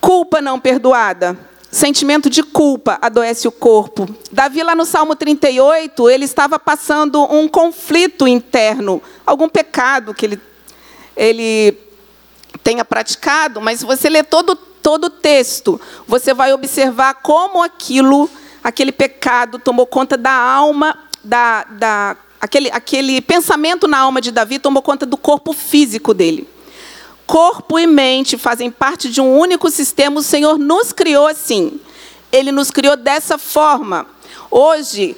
Culpa 0.00 0.40
não 0.40 0.58
perdoada. 0.58 1.49
Sentimento 1.70 2.28
de 2.28 2.42
culpa 2.42 2.98
adoece 3.00 3.46
o 3.46 3.52
corpo. 3.52 4.08
Davi, 4.32 4.62
lá 4.62 4.74
no 4.74 4.84
Salmo 4.84 5.14
38, 5.14 6.10
ele 6.10 6.24
estava 6.24 6.58
passando 6.58 7.22
um 7.32 7.46
conflito 7.46 8.26
interno, 8.26 9.00
algum 9.24 9.48
pecado 9.48 10.12
que 10.12 10.26
ele, 10.26 10.40
ele 11.16 11.78
tenha 12.64 12.84
praticado, 12.84 13.60
mas 13.60 13.80
se 13.80 13.86
você 13.86 14.08
lê 14.08 14.24
todo, 14.24 14.56
todo 14.56 15.04
o 15.04 15.10
texto, 15.10 15.80
você 16.08 16.34
vai 16.34 16.52
observar 16.52 17.14
como 17.14 17.62
aquilo, 17.62 18.28
aquele 18.64 18.90
pecado 18.90 19.58
tomou 19.60 19.86
conta 19.86 20.16
da 20.16 20.32
alma, 20.32 20.98
da, 21.22 21.64
da 21.64 22.16
aquele, 22.40 22.68
aquele 22.72 23.20
pensamento 23.20 23.86
na 23.86 23.98
alma 23.98 24.20
de 24.20 24.32
Davi 24.32 24.58
tomou 24.58 24.82
conta 24.82 25.06
do 25.06 25.16
corpo 25.16 25.52
físico 25.52 26.12
dele. 26.12 26.48
Corpo 27.30 27.78
e 27.78 27.86
mente 27.86 28.36
fazem 28.36 28.72
parte 28.72 29.08
de 29.08 29.20
um 29.20 29.38
único 29.38 29.70
sistema. 29.70 30.18
O 30.18 30.22
Senhor 30.22 30.58
nos 30.58 30.92
criou 30.92 31.28
assim. 31.28 31.78
Ele 32.32 32.50
nos 32.50 32.72
criou 32.72 32.96
dessa 32.96 33.38
forma. 33.38 34.04
Hoje, 34.50 35.16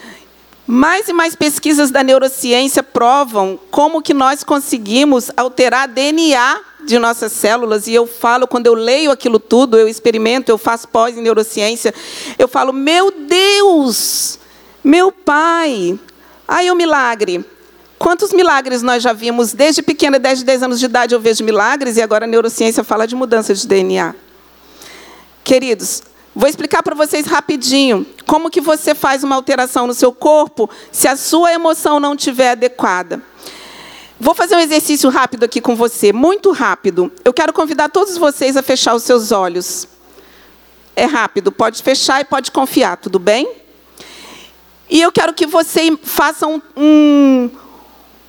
mais 0.66 1.09
e 1.09 1.14
mais 1.14 1.35
pesquisas 1.35 1.90
da 1.90 2.03
neurociência 2.03 2.83
provam 2.83 3.59
como 3.70 4.03
que 4.03 4.12
nós 4.12 4.44
conseguimos 4.44 5.31
alterar 5.35 5.88
DNA 5.88 6.61
de 6.85 6.98
nossas 6.98 7.33
células. 7.33 7.87
E 7.87 7.94
eu 7.94 8.07
falo, 8.07 8.46
quando 8.46 8.66
eu 8.66 8.75
leio 8.75 9.11
aquilo 9.11 9.40
tudo, 9.40 9.79
eu 9.79 9.88
experimento, 9.88 10.51
eu 10.51 10.59
faço 10.59 10.88
pós 10.88 11.16
em 11.16 11.22
neurociência, 11.22 11.94
eu 12.38 12.46
falo, 12.46 12.75
meu 12.75 13.11
Deus, 13.11 14.38
meu 14.85 15.11
Pai, 15.11 15.98
Aí 16.46 16.70
o 16.70 16.75
milagre. 16.75 17.42
Quantos 18.03 18.33
milagres 18.33 18.83
nós 18.83 19.01
já 19.01 19.12
vimos? 19.12 19.53
Desde 19.53 19.81
pequena, 19.81 20.19
desde 20.19 20.45
10 20.45 20.65
anos 20.65 20.81
de 20.81 20.87
idade, 20.87 21.15
eu 21.15 21.21
vejo 21.21 21.45
milagres 21.45 21.97
e 21.97 22.03
agora 22.03 22.25
a 22.25 22.27
neurociência 22.27 22.83
fala 22.83 23.07
de 23.07 23.15
mudança 23.15 23.55
de 23.55 23.65
DNA. 23.65 24.12
Queridos, 25.45 26.03
vou 26.35 26.49
explicar 26.49 26.83
para 26.83 26.97
vocês 26.97 27.27
rapidinho 27.27 28.05
como 28.27 28.51
que 28.51 28.61
você 28.61 28.93
faz 28.93 29.23
uma 29.23 29.37
alteração 29.37 29.87
no 29.87 29.95
seu 29.95 30.11
corpo 30.12 30.69
se 30.91 31.07
a 31.07 31.15
sua 31.15 31.53
emoção 31.53 32.01
não 32.01 32.15
estiver 32.15 32.51
adequada. 32.51 33.23
Vou 34.19 34.35
fazer 34.35 34.57
um 34.57 34.61
exercício 34.61 35.09
rápido 35.09 35.45
aqui 35.45 35.61
com 35.61 35.77
você, 35.77 36.12
muito 36.12 36.51
rápido. 36.51 37.09
Eu 37.25 37.33
quero 37.33 37.53
convidar 37.53 37.88
todos 37.88 38.19
vocês 38.19 38.57
a 38.57 38.65
fechar 38.65 38.97
os 38.97 39.05
seus 39.05 39.31
olhos. 39.31 39.87
É 40.97 41.05
rápido, 41.05 41.53
pode 41.53 41.81
fechar 41.81 42.21
e 42.21 42.25
pode 42.25 42.51
confiar, 42.51 42.97
tudo 42.97 43.21
bem? 43.21 43.49
E 44.91 45.01
eu 45.01 45.12
quero 45.12 45.33
que 45.33 45.47
você 45.47 45.97
faça 46.03 46.49
um, 46.49 46.61
um, 46.77 47.51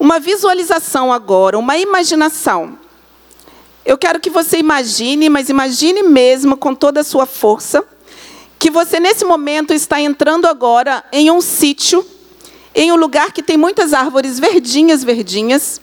uma 0.04 0.20
visualização 0.20 1.13
agora, 1.13 1.58
uma 1.58 1.78
imaginação. 1.78 2.78
Eu 3.86 3.98
quero 3.98 4.20
que 4.20 4.30
você 4.30 4.58
imagine, 4.58 5.30
mas 5.30 5.48
imagine 5.48 6.04
mesmo 6.04 6.58
com 6.58 6.76
toda 6.76 7.00
a 7.00 7.04
sua 7.06 7.26
força, 7.26 7.82
que 8.60 8.70
você 8.70 9.00
nesse 9.00 9.24
momento 9.24 9.74
está 9.74 10.02
entrando 10.02 10.46
agora 10.46 11.06
em 11.10 11.32
um 11.32 11.39
sítio, 11.39 12.06
em 12.76 12.92
um 12.92 12.98
lugar 12.98 13.32
que 13.32 13.42
tem 13.42 13.56
muitas 13.56 13.94
árvores 13.94 14.38
verdinhas, 14.42 15.06
verdinhas. 15.06 15.80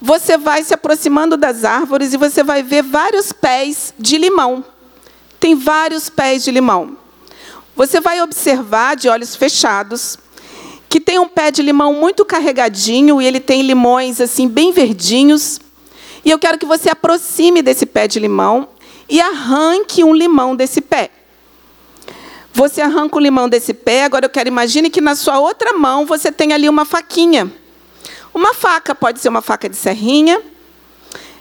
Você 0.00 0.38
vai 0.38 0.62
se 0.62 0.72
aproximando 0.72 1.36
das 1.36 1.64
árvores 1.64 2.14
e 2.14 2.16
você 2.16 2.44
vai 2.44 2.62
ver 2.62 2.84
vários 2.84 3.32
pés 3.32 3.92
de 3.98 4.16
limão. 4.16 4.64
Tem 5.40 5.56
vários 5.56 6.08
pés 6.08 6.44
de 6.44 6.52
limão. 6.52 6.96
Você 7.74 8.00
vai 8.00 8.22
observar 8.22 8.94
de 8.94 9.08
olhos 9.08 9.34
fechados 9.34 10.16
que 10.90 11.00
tem 11.00 11.20
um 11.20 11.28
pé 11.28 11.52
de 11.52 11.62
limão 11.62 11.94
muito 11.94 12.24
carregadinho 12.24 13.22
e 13.22 13.26
ele 13.26 13.38
tem 13.38 13.62
limões 13.62 14.20
assim 14.20 14.48
bem 14.48 14.72
verdinhos. 14.72 15.60
E 16.24 16.30
eu 16.30 16.38
quero 16.38 16.58
que 16.58 16.66
você 16.66 16.90
aproxime 16.90 17.62
desse 17.62 17.86
pé 17.86 18.08
de 18.08 18.18
limão 18.18 18.68
e 19.08 19.20
arranque 19.20 20.02
um 20.02 20.12
limão 20.12 20.56
desse 20.56 20.80
pé. 20.80 21.10
Você 22.52 22.82
arranca 22.82 23.16
o 23.16 23.20
limão 23.20 23.48
desse 23.48 23.72
pé, 23.72 24.02
agora 24.02 24.26
eu 24.26 24.28
quero 24.28 24.48
imagine 24.48 24.90
que 24.90 25.00
na 25.00 25.14
sua 25.14 25.38
outra 25.38 25.72
mão 25.72 26.04
você 26.04 26.32
tem 26.32 26.52
ali 26.52 26.68
uma 26.68 26.84
faquinha. 26.84 27.50
Uma 28.34 28.52
faca, 28.52 28.92
pode 28.92 29.20
ser 29.20 29.28
uma 29.28 29.40
faca 29.40 29.68
de 29.68 29.76
serrinha. 29.76 30.42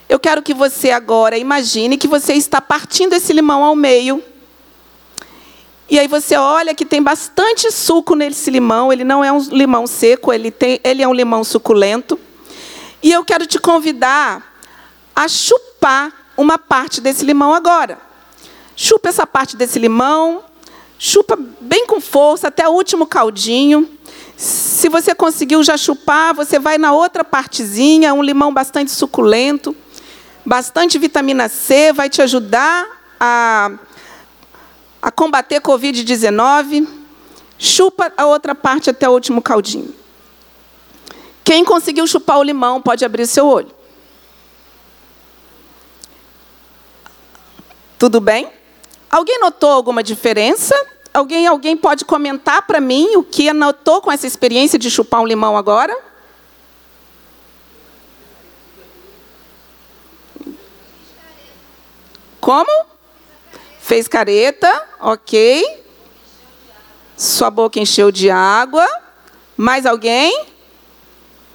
Eu 0.08 0.20
quero 0.20 0.44
que 0.44 0.54
você 0.54 0.92
agora 0.92 1.36
imagine 1.40 1.98
que 1.98 2.08
você 2.08 2.34
está 2.34 2.62
partindo 2.62 3.14
esse 3.14 3.34
limão 3.34 3.64
ao 3.64 3.76
meio 3.76 4.24
e 5.90 5.98
aí 5.98 6.08
você 6.08 6.36
olha 6.36 6.76
que 6.76 6.86
tem 6.86 7.02
bastante 7.02 7.72
suco 7.72 8.16
nesse 8.16 8.52
limão. 8.52 8.94
Ele 8.94 9.04
não 9.04 9.24
é 9.24 9.32
um 9.32 9.40
limão 9.50 9.88
seco, 9.88 10.32
ele, 10.32 10.52
tem, 10.52 10.80
ele 10.84 11.02
é 11.02 11.08
um 11.08 11.14
limão 11.14 11.44
suculento. 11.44 12.20
E 13.02 13.12
eu 13.12 13.26
quero 13.26 13.48
te 13.48 13.58
convidar 13.58 14.54
a 15.16 15.28
chupar 15.28 16.14
uma 16.38 16.58
parte 16.60 17.02
desse 17.02 17.26
limão 17.26 17.54
agora. 17.54 17.98
Chupa 18.76 19.10
essa 19.10 19.26
parte 19.26 19.58
desse 19.58 19.80
limão, 19.80 20.44
chupa 20.98 21.38
bem 21.60 21.88
com 21.88 22.00
força 22.00 22.50
até 22.50 22.68
o 22.68 22.72
último 22.72 23.08
caldinho. 23.08 23.90
Se 24.38 24.88
você 24.88 25.16
conseguiu 25.16 25.64
já 25.64 25.76
chupar, 25.76 26.34
você 26.34 26.60
vai 26.60 26.78
na 26.78 26.94
outra 26.94 27.24
partezinha, 27.24 28.14
um 28.14 28.22
limão 28.22 28.54
bastante 28.54 28.92
suculento, 28.92 29.76
bastante 30.46 30.98
vitamina 30.98 31.50
C, 31.50 31.92
vai 31.92 32.10
te 32.10 32.22
ajudar 32.22 32.88
a, 33.20 33.72
a 35.02 35.12
combater 35.12 35.62
Covid-19. 35.62 36.88
Chupa 37.58 38.12
a 38.16 38.26
outra 38.26 38.56
parte 38.56 38.90
até 38.90 39.08
o 39.08 39.12
último 39.12 39.42
caldinho. 39.42 39.94
Quem 41.44 41.66
conseguiu 41.66 42.06
chupar 42.08 42.38
o 42.38 42.44
limão 42.44 42.82
pode 42.82 43.04
abrir 43.04 43.26
seu 43.26 43.48
olho. 43.48 43.72
Tudo 47.98 48.22
bem? 48.22 48.50
Alguém 49.10 49.40
notou 49.40 49.72
alguma 49.72 50.02
diferença? 50.02 50.76
Alguém, 51.14 51.48
alguém 51.48 51.76
pode 51.76 52.06
comentar 52.06 52.62
para 52.66 52.80
mim 52.80 53.16
o 53.16 53.24
que 53.24 53.50
anotou 53.50 54.02
com 54.02 54.12
essa 54.12 54.28
experiência 54.28 54.80
de 54.80 54.90
chupar 54.90 55.22
um 55.22 55.26
limão 55.26 55.58
agora? 55.58 55.98
Como? 62.40 62.89
Fez 63.90 64.08
careta, 64.08 64.88
ok. 65.00 65.84
Sua 67.18 67.50
boca 67.50 67.80
encheu 67.80 68.12
de 68.12 68.30
água. 68.30 68.88
Mais 69.58 69.84
alguém? 69.84 70.46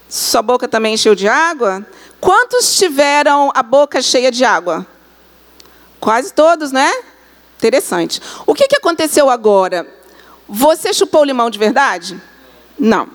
Sua 0.09 0.41
boca 0.41 0.67
também 0.67 0.95
encheu 0.95 1.15
de 1.15 1.29
água? 1.29 1.87
Quantos 2.19 2.77
tiveram 2.77 3.53
a 3.55 3.63
boca 3.63 4.01
cheia 4.01 4.29
de 4.29 4.43
água? 4.43 4.85
Quase 5.97 6.33
todos, 6.33 6.73
né? 6.73 6.91
Interessante. 7.57 8.21
O 8.45 8.53
que, 8.53 8.67
que 8.67 8.75
aconteceu 8.75 9.29
agora? 9.29 9.87
Você 10.45 10.93
chupou 10.93 11.21
o 11.21 11.25
limão 11.25 11.49
de 11.49 11.57
verdade? 11.57 12.21
Não. 12.77 13.07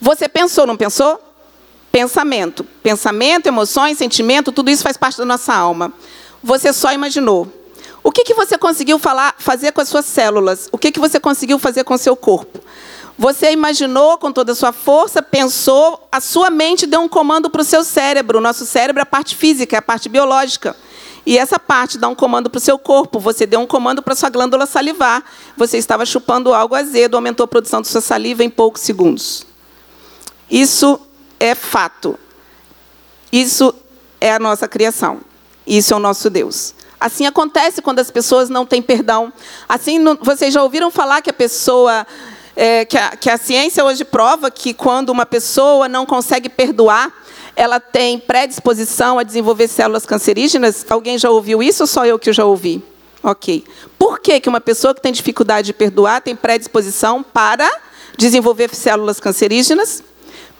Você 0.00 0.26
pensou, 0.26 0.66
não 0.66 0.74
pensou? 0.74 1.20
Pensamento. 1.92 2.64
Pensamento, 2.82 3.46
emoções, 3.46 3.98
sentimento, 3.98 4.50
tudo 4.50 4.70
isso 4.70 4.82
faz 4.82 4.96
parte 4.96 5.18
da 5.18 5.26
nossa 5.26 5.52
alma. 5.52 5.92
Você 6.42 6.72
só 6.72 6.94
imaginou. 6.94 7.62
O 8.04 8.12
que, 8.12 8.22
que 8.22 8.34
você 8.34 8.58
conseguiu 8.58 8.98
falar, 8.98 9.34
fazer 9.38 9.72
com 9.72 9.80
as 9.80 9.88
suas 9.88 10.04
células? 10.04 10.68
O 10.70 10.76
que, 10.76 10.92
que 10.92 11.00
você 11.00 11.18
conseguiu 11.18 11.58
fazer 11.58 11.84
com 11.84 11.94
o 11.94 11.98
seu 11.98 12.14
corpo? 12.14 12.60
Você 13.16 13.50
imaginou 13.50 14.18
com 14.18 14.30
toda 14.30 14.52
a 14.52 14.54
sua 14.54 14.72
força, 14.72 15.22
pensou, 15.22 16.06
a 16.12 16.20
sua 16.20 16.50
mente 16.50 16.86
deu 16.86 17.00
um 17.00 17.08
comando 17.08 17.48
para 17.48 17.62
o 17.62 17.64
seu 17.64 17.82
cérebro. 17.82 18.38
O 18.38 18.40
nosso 18.42 18.66
cérebro 18.66 19.00
é 19.00 19.04
a 19.04 19.06
parte 19.06 19.34
física, 19.34 19.74
é 19.74 19.78
a 19.78 19.82
parte 19.82 20.10
biológica. 20.10 20.76
E 21.24 21.38
essa 21.38 21.58
parte 21.58 21.96
dá 21.96 22.06
um 22.06 22.14
comando 22.14 22.50
para 22.50 22.58
o 22.58 22.60
seu 22.60 22.78
corpo. 22.78 23.18
Você 23.20 23.46
deu 23.46 23.60
um 23.60 23.66
comando 23.66 24.02
para 24.02 24.12
a 24.12 24.16
sua 24.16 24.28
glândula 24.28 24.66
salivar. 24.66 25.24
Você 25.56 25.78
estava 25.78 26.04
chupando 26.04 26.52
algo 26.52 26.74
azedo, 26.74 27.14
aumentou 27.14 27.44
a 27.44 27.48
produção 27.48 27.80
de 27.80 27.88
sua 27.88 28.02
saliva 28.02 28.44
em 28.44 28.50
poucos 28.50 28.82
segundos. 28.82 29.46
Isso 30.50 31.00
é 31.40 31.54
fato. 31.54 32.18
Isso 33.32 33.74
é 34.20 34.30
a 34.34 34.38
nossa 34.38 34.68
criação. 34.68 35.22
Isso 35.66 35.94
é 35.94 35.96
o 35.96 36.00
nosso 36.00 36.28
Deus. 36.28 36.74
Assim 37.04 37.26
acontece 37.26 37.82
quando 37.82 37.98
as 37.98 38.10
pessoas 38.10 38.48
não 38.48 38.64
têm 38.64 38.80
perdão. 38.80 39.30
Assim, 39.68 40.02
vocês 40.22 40.54
já 40.54 40.62
ouviram 40.62 40.90
falar 40.90 41.20
que 41.20 41.28
a 41.28 41.34
pessoa. 41.34 42.06
É, 42.56 42.86
que, 42.86 42.96
a, 42.96 43.10
que 43.10 43.28
a 43.28 43.36
ciência 43.36 43.84
hoje 43.84 44.06
prova 44.06 44.50
que 44.50 44.72
quando 44.72 45.10
uma 45.10 45.26
pessoa 45.26 45.86
não 45.86 46.06
consegue 46.06 46.48
perdoar, 46.48 47.12
ela 47.54 47.78
tem 47.78 48.18
predisposição 48.18 49.18
a 49.18 49.22
desenvolver 49.22 49.68
células 49.68 50.06
cancerígenas? 50.06 50.86
Alguém 50.88 51.18
já 51.18 51.28
ouviu 51.28 51.62
isso 51.62 51.82
ou 51.82 51.86
só 51.86 52.06
eu 52.06 52.18
que 52.18 52.32
já 52.32 52.46
ouvi? 52.46 52.82
Ok. 53.22 53.64
Por 53.98 54.18
que, 54.18 54.40
que 54.40 54.48
uma 54.48 54.60
pessoa 54.60 54.94
que 54.94 55.02
tem 55.02 55.12
dificuldade 55.12 55.66
de 55.66 55.72
perdoar 55.74 56.22
tem 56.22 56.34
predisposição 56.34 57.22
para 57.22 57.70
desenvolver 58.16 58.74
células 58.74 59.20
cancerígenas? 59.20 60.02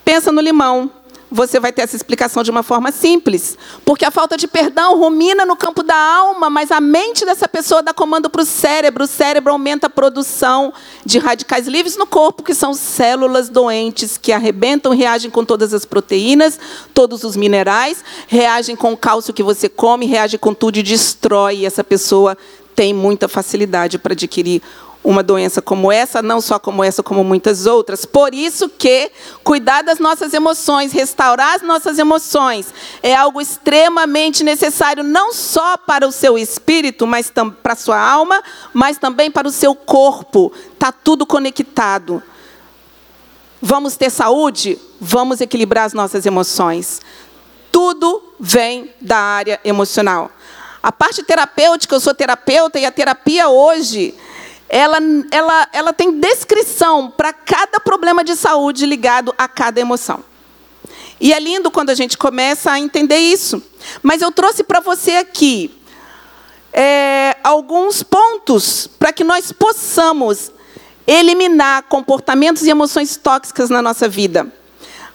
Pensa 0.05 0.31
no 0.31 0.43
limão 0.43 0.91
você 1.35 1.59
vai 1.59 1.73
ter 1.73 1.83
essa 1.83 1.97
explicação 1.97 2.45
de 2.45 2.51
uma 2.51 2.63
forma 2.63 2.93
simples. 2.93 3.59
Porque 3.85 4.05
a 4.05 4.11
falta 4.13 4.37
de 4.37 4.47
perdão 4.47 4.97
rumina 4.97 5.45
no 5.45 5.57
campo 5.57 5.83
da 5.83 5.97
alma, 5.97 6.49
mas 6.49 6.71
a 6.71 6.81
mente 6.81 7.27
dessa 7.27 7.49
pessoa 7.49 7.83
dá 7.83 7.93
comando 7.93 8.31
para 8.31 8.43
o 8.43 8.45
cérebro. 8.45 9.03
O 9.03 9.09
cérebro 9.09 9.51
aumenta 9.51 9.89
a 9.89 9.91
produção 9.91 10.73
de 11.05 11.19
radicais 11.19 11.67
livres 11.67 11.97
no 11.97 12.07
corpo, 12.07 12.45
que 12.45 12.55
são 12.55 12.73
células 12.73 13.49
doentes 13.49 14.17
que 14.17 14.31
arrebentam, 14.31 14.93
reagem 14.93 15.29
com 15.29 15.45
todas 15.45 15.75
as 15.75 15.85
proteínas, 15.85 16.59
todos 16.95 17.25
os 17.25 17.35
minerais, 17.35 18.05
reagem 18.29 18.77
com 18.77 18.93
o 18.93 18.97
cálcio 18.97 19.35
que 19.35 19.43
você 19.43 19.69
come, 19.69 20.07
reagem 20.07 20.39
com 20.39 20.55
tudo 20.55 20.79
e 20.79 20.85
destrói. 20.85 21.57
E 21.57 21.67
essa 21.67 21.83
pessoa 21.83 22.39
tem 22.77 22.95
muita 22.95 23.29
facilidade 23.29 23.99
para 23.99 24.13
adquirir 24.13 24.63
uma 25.05 25.23
doença 25.23 25.61
como 25.61 25.93
essa, 25.93 26.23
não 26.23 26.41
só 26.41 26.59
como 26.59 26.83
essa, 26.83 27.03
como 27.03 27.23
muitas 27.23 27.67
outras. 27.67 28.07
Por 28.07 28.35
isso 28.35 28.71
que 28.71 29.13
cuidar 29.45 29.83
das 29.83 29.99
nossas 29.99 30.33
emoções, 30.33 30.93
restaurar 30.93 31.57
as 31.57 31.63
nossas 31.63 31.99
emoções, 31.99 32.73
é 33.03 33.15
algo 33.15 33.39
extremamente 33.41 34.43
necessário, 34.43 35.05
não 35.05 35.35
só 35.35 35.77
para 35.77 36.09
o 36.09 36.13
seu 36.13 36.39
espírito, 36.39 37.07
mas 37.07 37.31
para 37.63 37.75
a 37.75 37.77
sua 37.77 38.01
alma, 38.01 38.43
mas 38.73 38.97
também 38.97 39.31
para 39.31 39.47
o 39.47 39.53
seu 39.53 39.75
corpo. 39.75 40.51
Está 40.73 40.91
tudo 40.91 41.27
conectado. 41.27 42.23
Vamos 43.61 43.97
ter 43.97 44.11
saúde? 44.11 44.79
Vamos 44.99 45.41
equilibrar 45.43 45.85
as 45.85 45.93
nossas 45.93 46.25
emoções. 46.25 47.03
Tudo 47.71 48.23
vem 48.41 48.91
da 49.01 49.19
área 49.19 49.61
emocional. 49.65 50.31
A 50.83 50.93
parte 50.93 51.23
terapêutica, 51.23 51.95
eu 51.95 52.01
sou 52.01 52.15
terapeuta 52.15 52.79
e 52.79 52.85
a 52.85 52.91
terapia 52.91 53.49
hoje 53.49 54.15
ela, 54.69 54.99
ela, 55.31 55.69
ela 55.73 55.93
tem 55.93 56.19
descrição 56.19 57.11
para 57.11 57.33
cada 57.33 57.79
problema 57.81 58.25
de 58.25 58.35
saúde 58.35 58.87
ligado 58.87 59.35
a 59.37 59.47
cada 59.47 59.81
emoção. 59.81 60.25
E 61.21 61.33
é 61.33 61.39
lindo 61.39 61.71
quando 61.71 61.91
a 61.91 61.95
gente 61.95 62.19
começa 62.19 62.71
a 62.71 62.79
entender 62.79 63.19
isso. 63.19 63.63
Mas 64.03 64.21
eu 64.21 64.33
trouxe 64.33 64.65
para 64.65 64.81
você 64.81 65.13
aqui 65.13 65.81
é, 66.73 67.37
alguns 67.45 68.03
pontos 68.03 68.89
para 68.99 69.13
que 69.13 69.23
nós 69.23 69.53
possamos 69.53 70.51
eliminar 71.07 71.85
comportamentos 71.85 72.65
e 72.65 72.71
emoções 72.71 73.17
tóxicas 73.17 73.71
na 73.71 73.81
nossa 73.81 74.09
vida. 74.09 74.53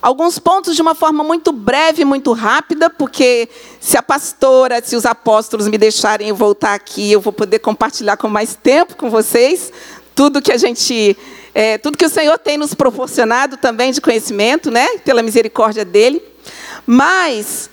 Alguns 0.02 0.40
pontos 0.40 0.76
de 0.76 0.82
uma 0.82 0.96
forma 0.96 1.26
muito 1.26 1.52
breve, 1.52 2.06
muito 2.06 2.32
rápida, 2.32 2.90
porque 2.90 3.50
se 3.82 3.98
a 3.98 4.02
pastora, 4.02 4.82
se 4.82 4.96
os 4.96 5.06
apóstolos 5.06 5.68
me 5.68 5.78
deixarem 5.78 6.32
voltar 6.32 6.74
aqui, 6.74 7.12
eu 7.12 7.20
vou 7.20 7.34
poder 7.34 7.60
compartilhar 7.60 8.16
com 8.16 8.30
mais 8.30 8.56
tempo 8.56 8.96
com 8.96 9.10
vocês 9.10 9.74
tudo 10.16 10.42
que 10.42 10.54
a 10.54 10.58
gente, 10.58 11.18
é, 11.54 11.78
tudo 11.78 11.98
que 11.98 12.06
o 12.06 12.10
Senhor 12.10 12.38
tem 12.38 12.58
nos 12.58 12.74
proporcionado 12.74 13.58
também 13.58 13.92
de 13.92 14.00
conhecimento, 14.00 14.72
né? 14.72 14.88
Pela 15.00 15.22
misericórdia 15.22 15.84
dele. 15.84 16.24
Mas 16.86 17.70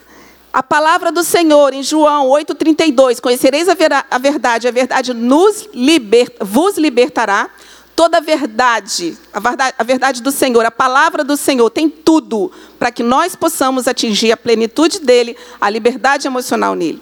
a 0.53 0.63
palavra 0.63 1.13
do 1.13 1.23
Senhor 1.23 1.75
em 1.75 1.83
João 1.83 2.29
8:32, 2.29 3.21
conhecereis 3.21 3.69
a 3.69 3.75
verdade, 4.19 4.67
a 4.67 4.71
verdade 4.71 5.15
nos 5.15 5.69
liber, 5.73 6.33
vos 6.41 6.77
libertará 6.77 7.51
toda 7.97 8.19
a 8.19 8.21
verdade, 8.21 9.17
a 9.33 9.41
verdade, 9.41 9.75
a 9.79 9.83
verdade 9.83 10.23
do 10.23 10.31
Senhor, 10.31 10.65
a 10.67 10.71
palavra 10.71 11.25
do 11.25 11.35
Senhor, 11.35 11.71
tem 11.71 11.89
tudo 11.89 12.53
para 12.79 12.93
que 12.93 13.03
nós 13.03 13.35
possamos 13.35 13.89
atingir 13.89 14.31
a 14.31 14.37
plenitude 14.37 15.01
dele, 15.01 15.35
a 15.59 15.71
liberdade 15.71 16.27
emocional 16.27 16.75
nele. 16.75 17.01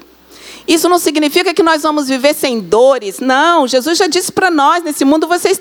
Isso 0.66 0.88
não 0.88 0.98
significa 0.98 1.52
que 1.52 1.62
nós 1.62 1.82
vamos 1.82 2.08
viver 2.08 2.32
sem 2.32 2.60
dores. 2.60 3.18
Não, 3.18 3.66
Jesus 3.66 3.98
já 3.98 4.06
disse 4.06 4.30
para 4.30 4.50
nós: 4.50 4.84
nesse 4.84 5.04
mundo 5.04 5.26
vocês 5.26 5.60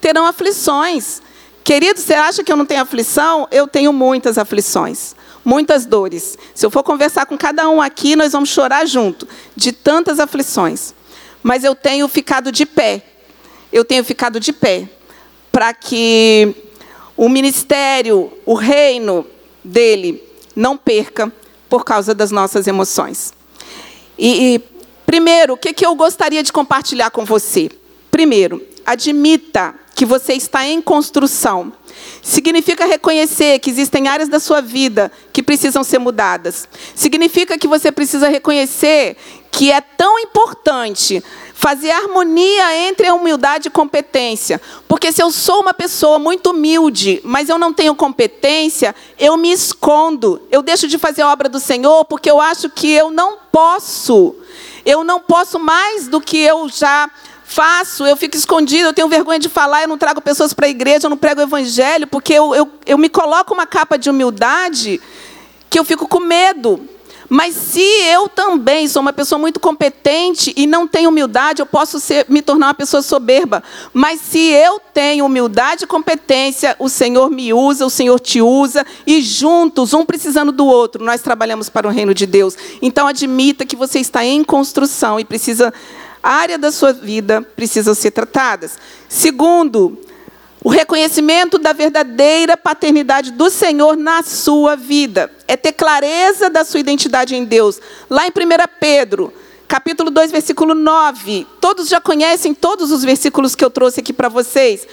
terão 0.00 0.26
aflições. 0.26 1.20
Querido, 1.62 2.00
você 2.00 2.14
acha 2.14 2.42
que 2.42 2.50
eu 2.50 2.56
não 2.56 2.66
tenho 2.66 2.80
aflição? 2.80 3.46
Eu 3.50 3.68
tenho 3.68 3.92
muitas 3.92 4.38
aflições, 4.38 5.14
muitas 5.44 5.84
dores. 5.84 6.38
Se 6.54 6.64
eu 6.64 6.70
for 6.70 6.82
conversar 6.82 7.26
com 7.26 7.36
cada 7.36 7.68
um 7.68 7.80
aqui, 7.82 8.16
nós 8.16 8.32
vamos 8.32 8.48
chorar 8.48 8.86
junto, 8.86 9.28
de 9.54 9.70
tantas 9.70 10.18
aflições. 10.18 10.94
Mas 11.42 11.62
eu 11.62 11.74
tenho 11.74 12.08
ficado 12.08 12.50
de 12.50 12.66
pé, 12.66 13.02
eu 13.72 13.84
tenho 13.84 14.04
ficado 14.04 14.40
de 14.40 14.52
pé 14.52 14.88
para 15.52 15.72
que 15.74 16.54
o 17.16 17.28
ministério, 17.28 18.32
o 18.46 18.54
reino 18.54 19.26
dele 19.62 20.22
não 20.54 20.76
perca 20.76 21.32
por 21.68 21.84
causa 21.84 22.14
das 22.14 22.30
nossas 22.30 22.66
emoções. 22.66 23.32
E, 24.18 24.54
e 24.54 24.58
primeiro, 25.06 25.54
o 25.54 25.56
que, 25.56 25.72
que 25.72 25.84
eu 25.84 25.94
gostaria 25.94 26.42
de 26.42 26.52
compartilhar 26.52 27.10
com 27.10 27.24
você? 27.24 27.70
Primeiro, 28.10 28.66
admita 28.84 29.74
que 29.94 30.04
você 30.04 30.32
está 30.32 30.66
em 30.66 30.80
construção. 30.80 31.72
Significa 32.22 32.84
reconhecer 32.84 33.58
que 33.58 33.70
existem 33.70 34.08
áreas 34.08 34.28
da 34.28 34.38
sua 34.38 34.60
vida 34.60 35.10
que 35.32 35.42
precisam 35.42 35.82
ser 35.82 35.98
mudadas. 35.98 36.68
Significa 36.94 37.58
que 37.58 37.66
você 37.66 37.90
precisa 37.90 38.28
reconhecer 38.28 39.16
que 39.50 39.72
é 39.72 39.80
tão 39.80 40.18
importante 40.18 41.22
fazer 41.60 41.90
harmonia 41.90 42.88
entre 42.88 43.06
a 43.06 43.14
humildade 43.14 43.68
e 43.68 43.70
competência. 43.70 44.58
Porque 44.88 45.12
se 45.12 45.22
eu 45.22 45.30
sou 45.30 45.60
uma 45.60 45.74
pessoa 45.74 46.18
muito 46.18 46.50
humilde, 46.50 47.20
mas 47.22 47.50
eu 47.50 47.58
não 47.58 47.70
tenho 47.70 47.94
competência, 47.94 48.94
eu 49.18 49.36
me 49.36 49.52
escondo. 49.52 50.40
Eu 50.50 50.62
deixo 50.62 50.88
de 50.88 50.96
fazer 50.96 51.20
a 51.20 51.30
obra 51.30 51.48
do 51.50 51.60
Senhor 51.60 52.06
porque 52.06 52.30
eu 52.30 52.40
acho 52.40 52.70
que 52.70 52.90
eu 52.90 53.10
não 53.10 53.36
posso. 53.52 54.34
Eu 54.86 55.04
não 55.04 55.20
posso 55.20 55.58
mais 55.58 56.08
do 56.08 56.18
que 56.18 56.38
eu 56.38 56.68
já 56.70 57.10
faço, 57.50 58.06
eu 58.06 58.16
fico 58.16 58.36
escondido, 58.36 58.88
eu 58.88 58.92
tenho 58.92 59.08
vergonha 59.08 59.38
de 59.40 59.48
falar, 59.48 59.82
eu 59.82 59.88
não 59.88 59.98
trago 59.98 60.20
pessoas 60.20 60.54
para 60.54 60.66
a 60.66 60.70
igreja, 60.70 61.06
eu 61.06 61.10
não 61.10 61.16
prego 61.16 61.40
o 61.40 61.42
evangelho, 61.42 62.06
porque 62.06 62.32
eu, 62.32 62.54
eu, 62.54 62.70
eu 62.86 62.96
me 62.96 63.08
coloco 63.08 63.52
uma 63.52 63.66
capa 63.66 63.98
de 63.98 64.08
humildade 64.08 65.00
que 65.68 65.76
eu 65.76 65.84
fico 65.84 66.06
com 66.06 66.20
medo. 66.20 66.80
Mas 67.28 67.54
se 67.54 67.80
eu 67.80 68.28
também 68.28 68.86
sou 68.88 69.02
uma 69.02 69.12
pessoa 69.12 69.38
muito 69.38 69.58
competente 69.58 70.52
e 70.56 70.66
não 70.66 70.86
tenho 70.86 71.10
humildade, 71.10 71.60
eu 71.60 71.66
posso 71.66 71.98
ser, 71.98 72.26
me 72.28 72.40
tornar 72.40 72.68
uma 72.68 72.74
pessoa 72.74 73.02
soberba. 73.02 73.62
Mas 73.92 74.20
se 74.20 74.38
eu 74.38 74.80
tenho 74.92 75.26
humildade 75.26 75.84
e 75.84 75.86
competência, 75.88 76.74
o 76.78 76.88
Senhor 76.88 77.30
me 77.30 77.52
usa, 77.52 77.86
o 77.86 77.90
Senhor 77.90 78.18
te 78.18 78.40
usa, 78.40 78.84
e 79.06 79.22
juntos, 79.22 79.92
um 79.92 80.04
precisando 80.04 80.50
do 80.50 80.66
outro, 80.66 81.04
nós 81.04 81.20
trabalhamos 81.20 81.68
para 81.68 81.86
o 81.86 81.90
reino 81.90 82.14
de 82.14 82.26
Deus. 82.26 82.56
Então 82.82 83.06
admita 83.06 83.64
que 83.64 83.76
você 83.76 83.98
está 84.00 84.24
em 84.24 84.42
construção 84.42 85.18
e 85.18 85.24
precisa 85.24 85.72
área 86.22 86.58
da 86.58 86.70
sua 86.70 86.92
vida 86.92 87.42
precisam 87.42 87.94
ser 87.94 88.10
tratadas. 88.10 88.78
Segundo, 89.08 89.98
o 90.62 90.68
reconhecimento 90.68 91.58
da 91.58 91.72
verdadeira 91.72 92.56
paternidade 92.56 93.30
do 93.32 93.48
Senhor 93.48 93.96
na 93.96 94.22
sua 94.22 94.76
vida. 94.76 95.32
É 95.48 95.56
ter 95.56 95.72
clareza 95.72 96.50
da 96.50 96.64
sua 96.64 96.80
identidade 96.80 97.34
em 97.34 97.44
Deus. 97.44 97.80
Lá 98.10 98.26
em 98.26 98.30
1 98.30 98.32
Pedro, 98.78 99.32
capítulo 99.66 100.10
2, 100.10 100.30
versículo 100.30 100.74
9. 100.74 101.46
Todos 101.60 101.88
já 101.88 102.00
conhecem 102.00 102.52
todos 102.52 102.90
os 102.90 103.02
versículos 103.02 103.54
que 103.54 103.64
eu 103.64 103.70
trouxe 103.70 104.00
aqui 104.00 104.12
para 104.12 104.28
vocês. 104.28 104.86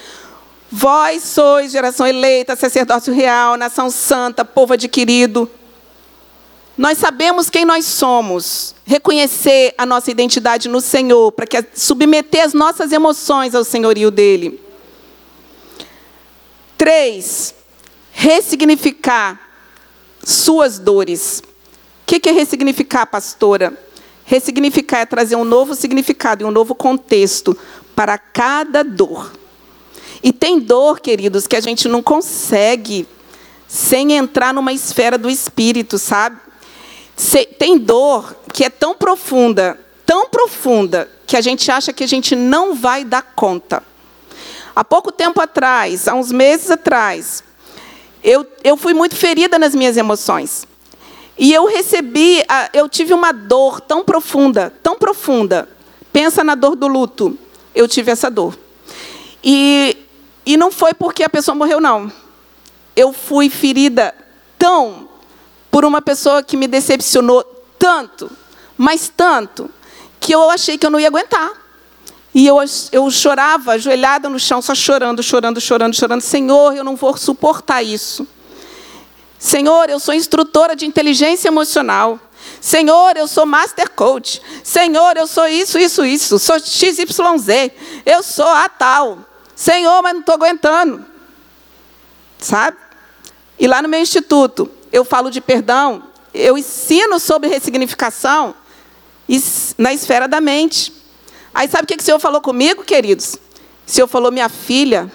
Vós 0.72 1.24
sois 1.24 1.72
geração 1.72 2.08
eleita, 2.08 2.56
sacerdócio 2.56 3.14
real, 3.14 3.58
nação 3.58 3.90
santa, 3.90 4.46
povo 4.46 4.74
adquirido. 4.74 5.50
Nós 6.78 6.98
sabemos 6.98 7.50
quem 7.50 7.66
nós 7.66 7.86
somos. 7.86 8.77
Reconhecer 8.90 9.76
a 9.78 9.86
nossa 9.86 10.10
identidade 10.10 10.70
no 10.70 10.80
Senhor, 10.80 11.34
para 11.34 11.46
que 11.46 11.62
submeter 11.76 12.42
as 12.42 12.54
nossas 12.54 12.94
emoções 12.94 13.54
ao 13.54 13.66
senhorio 13.66 14.10
dele. 14.10 14.62
Três, 16.78 17.54
ressignificar 18.14 19.42
suas 20.24 20.80
dores. 20.80 21.44
O 21.44 22.06
que 22.06 22.30
é 22.30 22.32
ressignificar, 22.32 23.06
pastora? 23.06 23.78
Ressignificar 24.24 25.00
é 25.00 25.06
trazer 25.06 25.36
um 25.36 25.44
novo 25.44 25.76
significado 25.76 26.44
e 26.44 26.46
um 26.46 26.52
novo 26.52 26.74
contexto 26.74 27.58
para 27.94 28.18
cada 28.18 28.84
dor. 28.84 29.34
E 30.24 30.32
tem 30.32 30.62
dor, 30.62 31.02
queridos, 31.02 31.46
que 31.46 31.58
a 31.58 31.62
gente 31.62 31.90
não 31.90 32.02
consegue 32.02 33.06
sem 33.68 34.14
entrar 34.14 34.54
numa 34.54 34.72
esfera 34.72 35.18
do 35.18 35.30
espírito, 35.30 35.98
sabe? 35.98 36.47
Tem 37.58 37.78
dor 37.78 38.36
que 38.54 38.64
é 38.64 38.70
tão 38.70 38.94
profunda, 38.94 39.80
tão 40.06 40.30
profunda, 40.30 41.10
que 41.26 41.36
a 41.36 41.42
gente 41.42 41.70
acha 41.72 41.92
que 41.92 42.04
a 42.04 42.08
gente 42.08 42.36
não 42.36 42.76
vai 42.76 43.04
dar 43.04 43.22
conta. 43.22 43.84
Há 44.76 44.84
pouco 44.84 45.12
tempo 45.12 45.42
atrás, 45.42 46.08
há 46.08 46.14
uns 46.14 46.32
meses 46.32 46.70
atrás, 46.70 47.44
eu, 48.24 48.46
eu 48.64 48.78
fui 48.78 48.94
muito 48.94 49.16
ferida 49.16 49.58
nas 49.58 49.74
minhas 49.74 49.98
emoções. 49.98 50.68
E 51.38 51.54
eu 51.54 51.66
recebi, 51.66 52.44
eu 52.74 52.88
tive 52.88 53.14
uma 53.14 53.32
dor 53.32 53.82
tão 53.82 54.04
profunda, 54.04 54.74
tão 54.82 54.96
profunda. 54.96 55.68
Pensa 56.14 56.44
na 56.44 56.56
dor 56.56 56.76
do 56.76 56.88
luto. 56.88 57.38
Eu 57.76 57.88
tive 57.88 58.12
essa 58.12 58.30
dor. 58.30 58.58
E, 59.44 59.98
e 60.46 60.58
não 60.58 60.72
foi 60.72 60.94
porque 60.94 61.24
a 61.24 61.30
pessoa 61.30 61.54
morreu, 61.54 61.80
não. 61.80 62.12
Eu 62.96 63.14
fui 63.14 63.50
ferida 63.50 64.16
tão 64.58 65.07
por 65.72 65.86
uma 65.86 66.02
pessoa 66.02 66.42
que 66.42 66.58
me 66.58 66.68
decepcionou 66.68 67.44
tanto, 67.78 68.30
mas 68.78 69.12
tanto, 69.16 69.70
que 70.20 70.34
eu 70.34 70.50
achei 70.50 70.78
que 70.78 70.86
eu 70.86 70.90
não 70.90 71.00
ia 71.00 71.08
aguentar. 71.08 71.52
E 72.34 72.46
eu, 72.46 72.58
eu 72.92 73.10
chorava, 73.10 73.74
ajoelhada 73.74 74.30
no 74.30 74.40
chão, 74.40 74.62
só 74.62 74.76
chorando, 74.76 75.24
chorando, 75.24 75.60
chorando, 75.60 75.96
chorando. 75.96 76.22
Senhor, 76.22 76.76
eu 76.76 76.84
não 76.84 76.96
vou 76.96 77.18
suportar 77.18 77.82
isso. 77.82 78.28
Senhor, 79.40 79.90
eu 79.90 80.00
sou 80.00 80.14
instrutora 80.14 80.76
de 80.76 80.86
inteligência 80.86 81.48
emocional. 81.48 82.20
Senhor, 82.60 83.18
eu 83.18 83.28
sou 83.28 83.46
master 83.46 83.90
coach. 83.90 84.42
Senhor, 84.64 85.16
eu 85.18 85.28
sou 85.28 85.48
isso, 85.48 85.80
isso, 85.80 86.06
isso. 86.06 86.40
Sou 86.40 86.60
XYZ. 86.60 87.72
Eu 88.06 88.22
sou 88.24 88.48
a 88.48 88.70
tal. 88.70 89.20
Senhor, 89.56 90.02
mas 90.04 90.14
não 90.14 90.20
estou 90.20 90.36
aguentando. 90.36 91.06
Sabe? 92.38 92.78
E 93.60 93.68
lá 93.68 93.82
no 93.82 93.90
meu 93.90 94.00
instituto, 94.00 94.70
eu 94.98 95.06
falo 95.06 95.30
de 95.30 95.40
perdão, 95.40 96.04
eu 96.34 96.58
ensino 96.58 97.20
sobre 97.20 97.50
ressignificação 97.50 98.56
na 99.78 99.94
esfera 99.94 100.28
da 100.28 100.42
mente. 100.42 100.94
Aí 101.54 101.68
sabe 101.68 101.84
o 101.84 101.88
que 101.88 101.96
o 101.96 102.02
Senhor 102.02 102.20
falou 102.20 102.42
comigo, 102.42 102.84
queridos? 102.84 103.36
O 103.86 103.92
Senhor 103.92 104.08
falou, 104.08 104.32
minha 104.32 104.50
filha, 104.50 105.12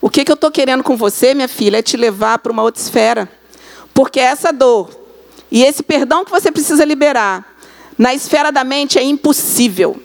o 0.00 0.10
que, 0.10 0.24
que 0.24 0.30
eu 0.30 0.34
estou 0.34 0.50
querendo 0.50 0.82
com 0.82 0.96
você, 0.96 1.34
minha 1.34 1.48
filha, 1.48 1.78
é 1.78 1.82
te 1.82 1.96
levar 1.96 2.38
para 2.38 2.52
uma 2.52 2.62
outra 2.62 2.80
esfera. 2.82 3.30
Porque 3.94 4.20
essa 4.20 4.52
dor 4.52 4.90
e 5.50 5.64
esse 5.64 5.82
perdão 5.82 6.24
que 6.24 6.30
você 6.30 6.50
precisa 6.50 6.84
liberar 6.84 7.56
na 7.96 8.14
esfera 8.14 8.52
da 8.52 8.64
mente 8.64 8.98
é 8.98 9.02
impossível. 9.02 10.00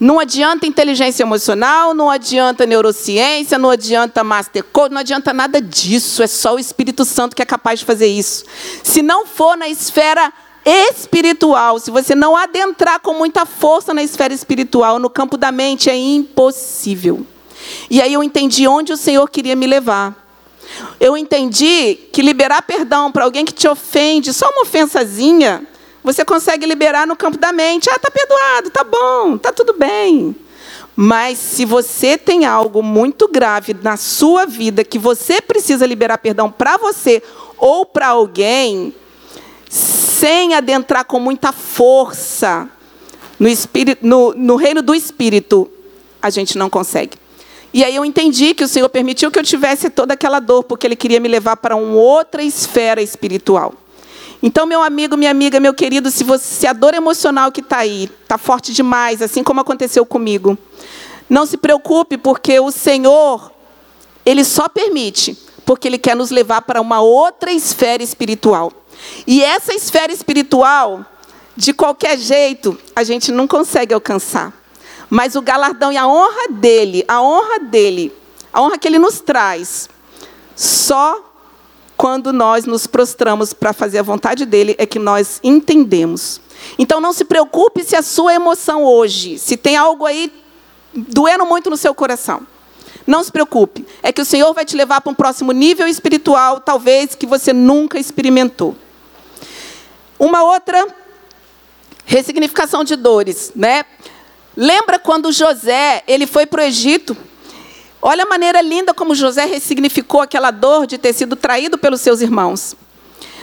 Não 0.00 0.20
adianta 0.20 0.66
inteligência 0.66 1.24
emocional, 1.24 1.92
não 1.92 2.08
adianta 2.08 2.64
neurociência, 2.64 3.58
não 3.58 3.70
adianta 3.70 4.22
master 4.22 4.62
code, 4.62 4.94
não 4.94 5.00
adianta 5.00 5.32
nada 5.32 5.60
disso. 5.60 6.22
É 6.22 6.26
só 6.28 6.54
o 6.54 6.58
Espírito 6.58 7.04
Santo 7.04 7.34
que 7.34 7.42
é 7.42 7.44
capaz 7.44 7.80
de 7.80 7.84
fazer 7.84 8.06
isso. 8.06 8.44
Se 8.84 9.02
não 9.02 9.26
for 9.26 9.56
na 9.56 9.68
esfera 9.68 10.32
espiritual, 10.64 11.80
se 11.80 11.90
você 11.90 12.14
não 12.14 12.36
adentrar 12.36 13.00
com 13.00 13.14
muita 13.14 13.44
força 13.44 13.92
na 13.92 14.02
esfera 14.02 14.32
espiritual, 14.32 15.00
no 15.00 15.10
campo 15.10 15.36
da 15.36 15.50
mente, 15.50 15.90
é 15.90 15.96
impossível. 15.96 17.26
E 17.90 18.00
aí 18.00 18.12
eu 18.12 18.22
entendi 18.22 18.68
onde 18.68 18.92
o 18.92 18.96
Senhor 18.96 19.28
queria 19.28 19.56
me 19.56 19.66
levar. 19.66 20.26
Eu 21.00 21.16
entendi 21.16 21.98
que 22.12 22.22
liberar 22.22 22.62
perdão 22.62 23.10
para 23.10 23.24
alguém 23.24 23.44
que 23.44 23.52
te 23.52 23.66
ofende, 23.66 24.32
só 24.32 24.48
uma 24.50 24.62
ofensazinha, 24.62 25.66
você 26.12 26.24
consegue 26.24 26.64
liberar 26.64 27.06
no 27.06 27.14
campo 27.14 27.36
da 27.36 27.52
mente. 27.52 27.90
Ah, 27.90 27.98
tá 27.98 28.10
perdoado, 28.10 28.70
tá 28.70 28.82
bom, 28.82 29.36
tá 29.36 29.52
tudo 29.52 29.74
bem. 29.74 30.34
Mas 30.96 31.38
se 31.38 31.64
você 31.64 32.16
tem 32.16 32.46
algo 32.46 32.82
muito 32.82 33.28
grave 33.28 33.76
na 33.82 33.96
sua 33.96 34.46
vida 34.46 34.82
que 34.82 34.98
você 34.98 35.40
precisa 35.40 35.86
liberar 35.86 36.18
perdão 36.18 36.50
para 36.50 36.76
você 36.78 37.22
ou 37.58 37.84
para 37.84 38.08
alguém, 38.08 38.94
sem 39.68 40.54
adentrar 40.54 41.04
com 41.04 41.20
muita 41.20 41.52
força 41.52 42.68
no, 43.38 43.46
espírito, 43.46 44.04
no, 44.04 44.32
no 44.34 44.56
reino 44.56 44.80
do 44.80 44.94
Espírito, 44.94 45.70
a 46.22 46.30
gente 46.30 46.56
não 46.56 46.70
consegue. 46.70 47.18
E 47.72 47.84
aí 47.84 47.94
eu 47.94 48.04
entendi 48.04 48.54
que 48.54 48.64
o 48.64 48.68
Senhor 48.68 48.88
permitiu 48.88 49.30
que 49.30 49.38
eu 49.38 49.44
tivesse 49.44 49.90
toda 49.90 50.14
aquela 50.14 50.40
dor, 50.40 50.64
porque 50.64 50.86
Ele 50.86 50.96
queria 50.96 51.20
me 51.20 51.28
levar 51.28 51.56
para 51.58 51.76
uma 51.76 51.94
outra 51.96 52.42
esfera 52.42 53.02
espiritual. 53.02 53.74
Então, 54.42 54.66
meu 54.66 54.82
amigo, 54.82 55.16
minha 55.16 55.30
amiga, 55.30 55.58
meu 55.58 55.74
querido, 55.74 56.10
se, 56.10 56.22
você, 56.22 56.44
se 56.44 56.66
a 56.66 56.72
dor 56.72 56.94
emocional 56.94 57.50
que 57.50 57.60
está 57.60 57.78
aí 57.78 58.10
está 58.22 58.38
forte 58.38 58.72
demais, 58.72 59.20
assim 59.20 59.42
como 59.42 59.60
aconteceu 59.60 60.06
comigo, 60.06 60.56
não 61.28 61.44
se 61.44 61.56
preocupe, 61.56 62.16
porque 62.16 62.60
o 62.60 62.70
Senhor, 62.70 63.52
Ele 64.24 64.44
só 64.44 64.68
permite, 64.68 65.36
porque 65.64 65.88
Ele 65.88 65.98
quer 65.98 66.14
nos 66.14 66.30
levar 66.30 66.62
para 66.62 66.80
uma 66.80 67.00
outra 67.00 67.50
esfera 67.50 68.02
espiritual. 68.02 68.72
E 69.26 69.42
essa 69.42 69.74
esfera 69.74 70.12
espiritual, 70.12 71.04
de 71.56 71.72
qualquer 71.72 72.16
jeito, 72.16 72.78
a 72.94 73.02
gente 73.02 73.32
não 73.32 73.48
consegue 73.48 73.92
alcançar. 73.92 74.52
Mas 75.10 75.34
o 75.34 75.42
galardão 75.42 75.92
e 75.92 75.96
a 75.96 76.06
honra 76.06 76.48
dele, 76.50 77.04
a 77.08 77.20
honra 77.20 77.58
dele, 77.58 78.14
a 78.52 78.62
honra 78.62 78.78
que 78.78 78.86
ele 78.86 78.98
nos 78.98 79.20
traz, 79.20 79.88
só 80.54 81.27
quando 81.98 82.32
nós 82.32 82.64
nos 82.64 82.86
prostramos 82.86 83.52
para 83.52 83.72
fazer 83.72 83.98
a 83.98 84.02
vontade 84.02 84.46
dele 84.46 84.76
é 84.78 84.86
que 84.86 85.00
nós 85.00 85.40
entendemos. 85.42 86.40
Então 86.78 87.00
não 87.00 87.12
se 87.12 87.24
preocupe 87.24 87.82
se 87.82 87.96
a 87.96 88.02
sua 88.02 88.32
emoção 88.32 88.84
hoje, 88.84 89.36
se 89.36 89.56
tem 89.56 89.76
algo 89.76 90.06
aí 90.06 90.32
doendo 90.94 91.44
muito 91.44 91.68
no 91.68 91.76
seu 91.76 91.92
coração. 91.92 92.46
Não 93.04 93.24
se 93.24 93.32
preocupe, 93.32 93.84
é 94.00 94.12
que 94.12 94.20
o 94.20 94.24
Senhor 94.24 94.54
vai 94.54 94.64
te 94.64 94.76
levar 94.76 95.00
para 95.00 95.10
um 95.10 95.14
próximo 95.14 95.50
nível 95.50 95.88
espiritual, 95.88 96.60
talvez 96.60 97.16
que 97.16 97.26
você 97.26 97.52
nunca 97.52 97.98
experimentou. 97.98 98.76
Uma 100.18 100.44
outra 100.44 100.86
ressignificação 102.04 102.84
de 102.84 102.94
dores, 102.94 103.50
né? 103.56 103.84
Lembra 104.56 105.00
quando 105.00 105.32
José, 105.32 106.04
ele 106.06 106.26
foi 106.26 106.46
para 106.46 106.62
o 106.62 106.64
Egito? 106.64 107.16
Olha 108.00 108.22
a 108.24 108.28
maneira 108.28 108.60
linda 108.60 108.94
como 108.94 109.14
José 109.14 109.44
ressignificou 109.44 110.20
aquela 110.20 110.50
dor 110.50 110.86
de 110.86 110.96
ter 110.98 111.12
sido 111.12 111.34
traído 111.34 111.76
pelos 111.76 112.00
seus 112.00 112.20
irmãos. 112.20 112.76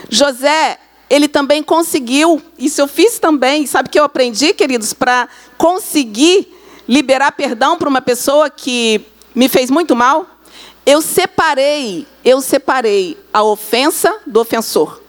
José, 0.08 0.78
ele 1.10 1.28
também 1.28 1.62
conseguiu, 1.62 2.42
isso 2.58 2.80
eu 2.80 2.88
fiz 2.88 3.18
também, 3.18 3.66
sabe 3.66 3.88
o 3.88 3.92
que 3.92 3.98
eu 3.98 4.04
aprendi, 4.04 4.54
queridos, 4.54 4.92
para 4.92 5.28
conseguir 5.58 6.54
liberar 6.88 7.32
perdão 7.32 7.76
para 7.76 7.88
uma 7.88 8.00
pessoa 8.00 8.48
que 8.48 9.04
me 9.34 9.48
fez 9.48 9.70
muito 9.70 9.94
mal? 9.94 10.26
Eu 10.86 11.02
separei, 11.02 12.06
eu 12.24 12.40
separei 12.40 13.18
a 13.32 13.42
ofensa 13.42 14.20
do 14.26 14.40
ofensor. 14.40 15.00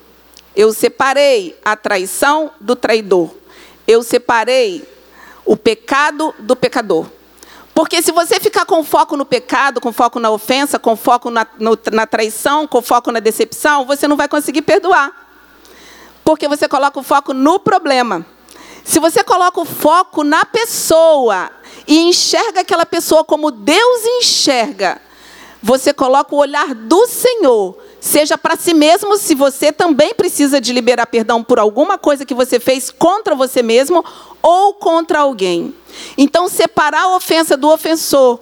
Eu 0.55 0.73
separei 0.73 1.57
a 1.63 1.75
traição 1.75 2.51
do 2.59 2.75
traidor. 2.75 3.29
Eu 3.87 4.01
separei 4.01 4.83
o 5.45 5.55
pecado 5.55 6.33
do 6.39 6.55
pecador. 6.55 7.05
Porque 7.77 8.01
se 8.01 8.11
você 8.11 8.39
ficar 8.39 8.65
com 8.65 8.83
foco 8.83 9.15
no 9.15 9.23
pecado, 9.23 9.79
com 9.79 9.93
foco 9.93 10.19
na 10.19 10.31
ofensa, 10.31 10.79
com 10.79 10.95
foco 10.95 11.29
na, 11.29 11.45
no, 11.59 11.77
na 11.91 12.07
traição, 12.07 12.65
com 12.65 12.81
foco 12.81 13.11
na 13.11 13.19
decepção, 13.19 13.85
você 13.85 14.07
não 14.07 14.17
vai 14.17 14.27
conseguir 14.27 14.63
perdoar. 14.63 15.11
Porque 16.23 16.47
você 16.47 16.67
coloca 16.67 16.99
o 16.99 17.03
foco 17.03 17.35
no 17.35 17.59
problema. 17.59 18.25
Se 18.83 18.99
você 18.99 19.23
coloca 19.23 19.61
o 19.61 19.63
foco 19.63 20.23
na 20.23 20.43
pessoa 20.43 21.51
e 21.87 21.99
enxerga 21.99 22.61
aquela 22.61 22.83
pessoa 22.83 23.23
como 23.23 23.51
Deus 23.51 24.05
enxerga, 24.05 24.99
você 25.61 25.93
coloca 25.93 26.33
o 26.33 26.39
olhar 26.39 26.73
do 26.73 27.05
Senhor, 27.05 27.77
seja 28.07 28.37
para 28.37 28.55
si 28.55 28.73
mesmo, 28.73 29.17
se 29.17 29.35
você 29.35 29.71
também 29.71 30.13
precisa 30.13 30.59
de 30.59 30.73
liberar 30.73 31.05
perdão 31.05 31.43
por 31.43 31.59
alguma 31.59 31.97
coisa 31.97 32.25
que 32.25 32.33
você 32.33 32.59
fez 32.59 32.89
contra 32.89 33.35
você 33.35 33.61
mesmo 33.61 34.03
ou 34.41 34.73
contra 34.73 35.19
alguém. 35.19 35.75
Então, 36.17 36.47
separar 36.47 37.03
a 37.03 37.15
ofensa 37.15 37.57
do 37.57 37.69
ofensor 37.69 38.39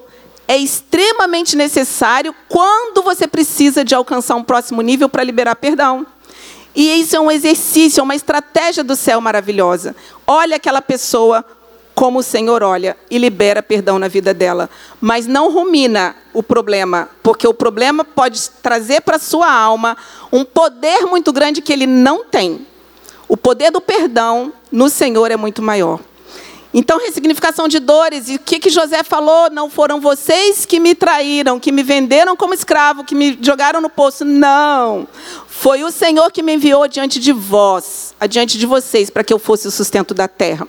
é 0.48 0.58
extremamente 0.58 1.56
necessário 1.56 2.34
quando 2.48 3.02
você 3.02 3.28
precisa 3.28 3.84
de 3.84 3.96
alcançar 3.96 4.36
um 4.36 4.44
próximo 4.44 4.82
nível 4.82 5.10
para 5.10 5.24
liberar 5.24 5.56
perdão. 5.56 6.06
E 6.76 7.00
isso 7.00 7.16
é 7.16 7.20
um 7.20 7.32
exercício, 7.32 8.02
é 8.02 8.04
uma 8.04 8.16
estratégia 8.16 8.84
do 8.84 8.96
céu 8.96 9.20
maravilhosa. 9.22 9.96
Olha 10.28 10.58
aquela 10.58 10.82
pessoa 10.82 11.44
como 11.96 12.20
o 12.20 12.24
Senhor 12.24 12.62
olha 12.62 12.98
e 13.10 13.18
libera 13.18 13.64
perdão 13.64 13.98
na 13.98 14.10
vida 14.10 14.34
dela. 14.34 14.70
Mas 15.00 15.26
não 15.26 15.50
rumina 15.50 16.16
o 16.34 16.44
problema, 16.44 17.10
porque 17.24 17.48
o 17.48 17.54
problema 17.54 18.04
pode 18.04 18.50
trazer 18.62 19.02
para 19.02 19.18
sua 19.18 19.52
alma 19.52 19.98
um 20.32 20.44
poder 20.44 21.06
muito 21.06 21.32
grande 21.32 21.62
que 21.62 21.72
ele 21.72 21.88
não 21.88 22.26
tem. 22.26 22.68
O 23.28 23.38
poder 23.38 23.72
do 23.72 23.80
perdão 23.80 24.54
no 24.70 24.90
Senhor 24.90 25.32
é 25.32 25.38
muito 25.38 25.62
maior. 25.62 26.00
Então, 26.78 27.00
ressignificação 27.00 27.70
de 27.70 27.80
dores. 27.80 28.28
E 28.28 28.36
o 28.36 28.40
que, 28.40 28.60
que 28.60 28.70
José 28.70 29.02
falou? 29.02 29.50
Não 29.50 29.70
foram 29.70 30.02
vocês 30.02 30.66
que 30.66 30.78
me 30.78 30.94
traíram, 30.94 31.58
que 31.58 31.72
me 31.72 31.82
venderam 31.82 32.36
como 32.36 32.54
escravo, 32.54 33.06
que 33.06 33.16
me 33.16 33.40
jogaram 33.42 33.80
no 33.80 33.90
poço. 33.90 34.26
Não. 34.26 35.08
Foi 35.48 35.86
o 35.86 35.90
Senhor 35.90 36.30
que 36.34 36.44
me 36.44 36.56
enviou 36.56 36.86
diante 36.90 37.18
de 37.18 37.32
vós, 37.32 38.14
adiante 38.20 38.58
de 38.58 38.66
vocês, 38.66 39.10
para 39.10 39.24
que 39.24 39.34
eu 39.34 39.40
fosse 39.40 39.70
o 39.70 39.72
sustento 39.72 40.14
da 40.14 40.28
terra. 40.28 40.68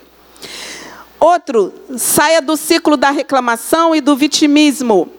Outro, 1.19 1.73
saia 1.97 2.43
do 2.43 2.57
ciclo 2.57 2.97
da 2.97 3.11
reclamação 3.11 3.95
e 3.95 4.01
do 4.01 4.15
vitimismo. 4.17 5.11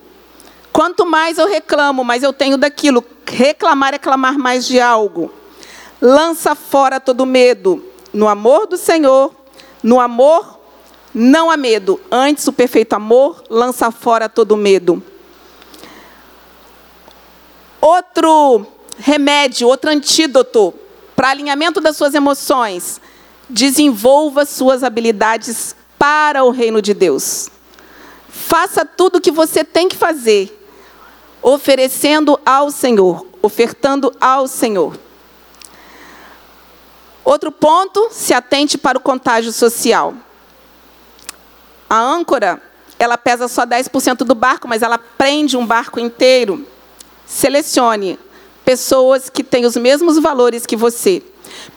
Quanto 0.72 1.06
mais 1.06 1.38
eu 1.38 1.48
reclamo, 1.48 2.04
mais 2.04 2.22
eu 2.22 2.32
tenho 2.32 2.58
daquilo. 2.58 3.04
Reclamar 3.26 3.94
é 3.94 3.98
clamar 3.98 4.38
mais 4.38 4.68
de 4.68 4.80
algo. 4.80 5.32
Lança 6.00 6.54
fora 6.54 7.00
todo 7.00 7.26
medo. 7.26 7.84
No 8.14 8.28
amor 8.28 8.68
do 8.68 8.78
Senhor, 8.78 9.34
no 9.84 10.00
amor 10.00 10.58
não 11.14 11.50
há 11.50 11.58
medo, 11.58 12.00
antes 12.12 12.48
o 12.48 12.54
perfeito 12.54 12.94
amor 12.94 13.44
lança 13.50 13.90
fora 13.90 14.30
todo 14.30 14.56
medo. 14.56 15.02
Outro 17.82 18.68
remédio, 19.00 19.68
outro 19.68 19.90
antídoto 19.90 20.74
para 21.16 21.30
alinhamento 21.30 21.82
das 21.82 21.98
suas 21.98 22.14
emoções, 22.14 23.02
desenvolva 23.50 24.46
suas 24.46 24.84
habilidades 24.84 25.76
para 25.98 26.44
o 26.44 26.52
reino 26.52 26.82
de 26.82 26.94
Deus. 26.94 27.50
Faça 28.30 28.86
tudo 28.86 29.18
o 29.18 29.22
que 29.22 29.32
você 29.32 29.64
tem 29.64 29.88
que 29.88 29.96
fazer, 29.96 30.54
oferecendo 31.42 32.40
ao 32.46 32.70
Senhor, 32.70 33.26
ofertando 33.42 34.14
ao 34.20 34.48
Senhor. 34.48 34.98
Outro 37.24 37.52
ponto, 37.52 38.08
se 38.12 38.34
atente 38.34 38.78
para 38.78 38.98
o 38.98 39.02
contágio 39.02 39.52
social. 39.52 40.14
A 41.90 42.00
âncora, 42.00 42.62
ela 43.00 43.18
pesa 43.18 43.48
só 43.48 43.66
10% 43.66 44.20
do 44.20 44.36
barco, 44.36 44.68
mas 44.68 44.82
ela 44.82 44.98
prende 44.98 45.58
um 45.58 45.66
barco 45.66 46.00
inteiro. 46.00 46.66
Selecione 47.26 48.18
pessoas 48.64 49.30
que 49.30 49.44
têm 49.44 49.66
os 49.66 49.76
mesmos 49.76 50.18
valores 50.20 50.66
que 50.66 50.76
você. 50.76 51.22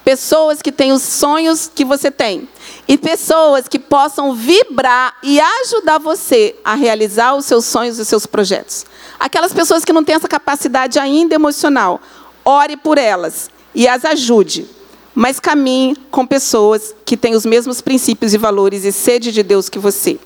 Pessoas 0.04 0.62
que 0.62 0.72
têm 0.72 0.92
os 0.92 1.02
sonhos 1.02 1.70
que 1.74 1.84
você 1.84 2.10
tem. 2.10 2.48
E 2.86 2.96
pessoas 2.98 3.68
que 3.68 3.78
possam 3.78 4.34
vibrar 4.34 5.16
e 5.22 5.40
ajudar 5.40 5.98
você 5.98 6.56
a 6.64 6.74
realizar 6.74 7.34
os 7.34 7.44
seus 7.44 7.64
sonhos 7.64 7.98
e 7.98 8.02
os 8.02 8.08
seus 8.08 8.26
projetos. 8.26 8.86
Aquelas 9.18 9.52
pessoas 9.52 9.84
que 9.84 9.92
não 9.92 10.04
têm 10.04 10.16
essa 10.16 10.28
capacidade 10.28 10.98
ainda 10.98 11.34
emocional, 11.34 12.00
ore 12.44 12.76
por 12.76 12.98
elas 12.98 13.50
e 13.74 13.86
as 13.86 14.04
ajude 14.04 14.80
mas 15.14 15.40
caminhe 15.40 15.96
com 16.10 16.26
pessoas 16.26 16.94
que 17.04 17.16
têm 17.16 17.34
os 17.34 17.44
mesmos 17.44 17.80
princípios 17.80 18.32
e 18.32 18.38
valores 18.38 18.84
e 18.84 18.92
sede 18.92 19.32
de 19.32 19.42
Deus 19.42 19.68
que 19.68 19.78
você. 19.78 20.18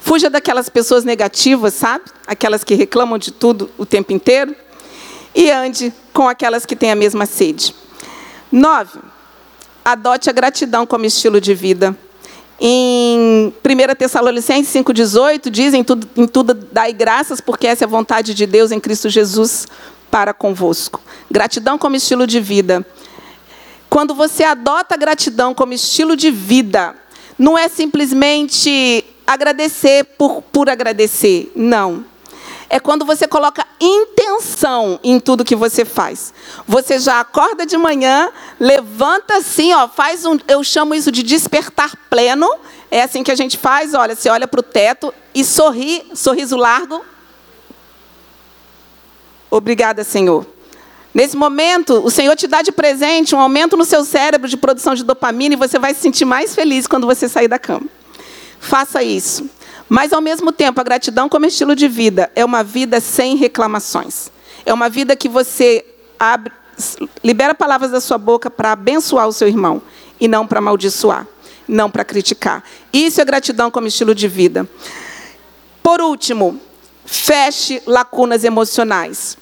Fuja 0.00 0.30
daquelas 0.30 0.68
pessoas 0.68 1.04
negativas, 1.04 1.74
sabe? 1.74 2.04
Aquelas 2.26 2.64
que 2.64 2.74
reclamam 2.74 3.18
de 3.18 3.30
tudo 3.30 3.70
o 3.76 3.86
tempo 3.86 4.12
inteiro. 4.12 4.54
E 5.34 5.50
ande 5.50 5.92
com 6.12 6.28
aquelas 6.28 6.66
que 6.66 6.74
têm 6.74 6.90
a 6.90 6.96
mesma 6.96 7.26
sede. 7.26 7.74
Nove, 8.52 9.00
adote 9.82 10.28
a 10.28 10.32
gratidão 10.32 10.86
como 10.86 11.06
estilo 11.06 11.40
de 11.40 11.54
vida. 11.54 11.96
Em 12.60 13.52
1 13.64 13.94
Tessalonicenses 13.98 14.72
5,18, 14.72 15.50
diz: 15.50 15.74
em 15.74 15.82
tudo, 15.82 16.08
em 16.16 16.28
tudo 16.28 16.54
dai 16.54 16.92
graças, 16.92 17.40
porque 17.40 17.66
essa 17.66 17.84
é 17.84 17.86
a 17.86 17.88
vontade 17.88 18.34
de 18.34 18.46
Deus 18.46 18.70
em 18.70 18.78
Cristo 18.78 19.08
Jesus 19.08 19.66
para 20.10 20.34
convosco. 20.34 21.00
Gratidão 21.30 21.78
como 21.78 21.96
estilo 21.96 22.26
de 22.26 22.38
vida. 22.38 22.86
Quando 23.88 24.14
você 24.14 24.44
adota 24.44 24.94
a 24.94 24.98
gratidão 24.98 25.54
como 25.54 25.72
estilo 25.72 26.14
de 26.14 26.30
vida, 26.30 26.94
não 27.38 27.58
é 27.58 27.68
simplesmente 27.68 29.04
agradecer 29.26 30.04
por, 30.18 30.42
por 30.42 30.68
agradecer. 30.68 31.50
Não. 31.56 32.04
É 32.72 32.80
quando 32.80 33.04
você 33.04 33.28
coloca 33.28 33.66
intenção 33.78 34.98
em 35.04 35.20
tudo 35.20 35.44
que 35.44 35.54
você 35.54 35.84
faz. 35.84 36.32
Você 36.66 36.98
já 36.98 37.20
acorda 37.20 37.66
de 37.66 37.76
manhã, 37.76 38.32
levanta 38.58 39.36
assim, 39.36 39.74
ó, 39.74 39.86
faz 39.86 40.24
um, 40.24 40.38
eu 40.48 40.64
chamo 40.64 40.94
isso 40.94 41.12
de 41.12 41.22
despertar 41.22 41.94
pleno. 42.08 42.48
É 42.90 43.02
assim 43.02 43.22
que 43.22 43.30
a 43.30 43.34
gente 43.34 43.58
faz, 43.58 43.92
olha, 43.92 44.16
você 44.16 44.30
olha 44.30 44.48
para 44.48 44.60
o 44.60 44.62
teto 44.62 45.12
e 45.34 45.44
sorri, 45.44 46.02
sorriso 46.14 46.56
largo. 46.56 47.04
Obrigada, 49.50 50.02
Senhor. 50.02 50.46
Nesse 51.12 51.36
momento, 51.36 52.02
o 52.02 52.10
Senhor 52.10 52.34
te 52.36 52.46
dá 52.46 52.62
de 52.62 52.72
presente 52.72 53.34
um 53.34 53.40
aumento 53.40 53.76
no 53.76 53.84
seu 53.84 54.02
cérebro 54.02 54.48
de 54.48 54.56
produção 54.56 54.94
de 54.94 55.04
dopamina 55.04 55.52
e 55.52 55.58
você 55.58 55.78
vai 55.78 55.92
se 55.92 56.00
sentir 56.00 56.24
mais 56.24 56.54
feliz 56.54 56.86
quando 56.86 57.06
você 57.06 57.28
sair 57.28 57.48
da 57.48 57.58
cama. 57.58 57.84
Faça 58.58 59.02
isso. 59.02 59.46
Mas, 59.94 60.10
ao 60.10 60.22
mesmo 60.22 60.50
tempo, 60.50 60.80
a 60.80 60.84
gratidão 60.84 61.28
como 61.28 61.44
estilo 61.44 61.76
de 61.76 61.86
vida 61.86 62.32
é 62.34 62.42
uma 62.42 62.64
vida 62.64 62.98
sem 62.98 63.36
reclamações. 63.36 64.32
É 64.64 64.72
uma 64.72 64.88
vida 64.88 65.14
que 65.14 65.28
você 65.28 65.84
abre, 66.18 66.50
libera 67.22 67.54
palavras 67.54 67.90
da 67.90 68.00
sua 68.00 68.16
boca 68.16 68.50
para 68.50 68.72
abençoar 68.72 69.28
o 69.28 69.34
seu 69.34 69.46
irmão 69.46 69.82
e 70.18 70.26
não 70.26 70.46
para 70.46 70.60
amaldiçoar, 70.60 71.26
não 71.68 71.90
para 71.90 72.06
criticar. 72.06 72.64
Isso 72.90 73.20
é 73.20 73.24
gratidão 73.26 73.70
como 73.70 73.86
estilo 73.86 74.14
de 74.14 74.26
vida. 74.28 74.66
Por 75.82 76.00
último, 76.00 76.58
feche 77.04 77.82
lacunas 77.86 78.44
emocionais 78.44 79.36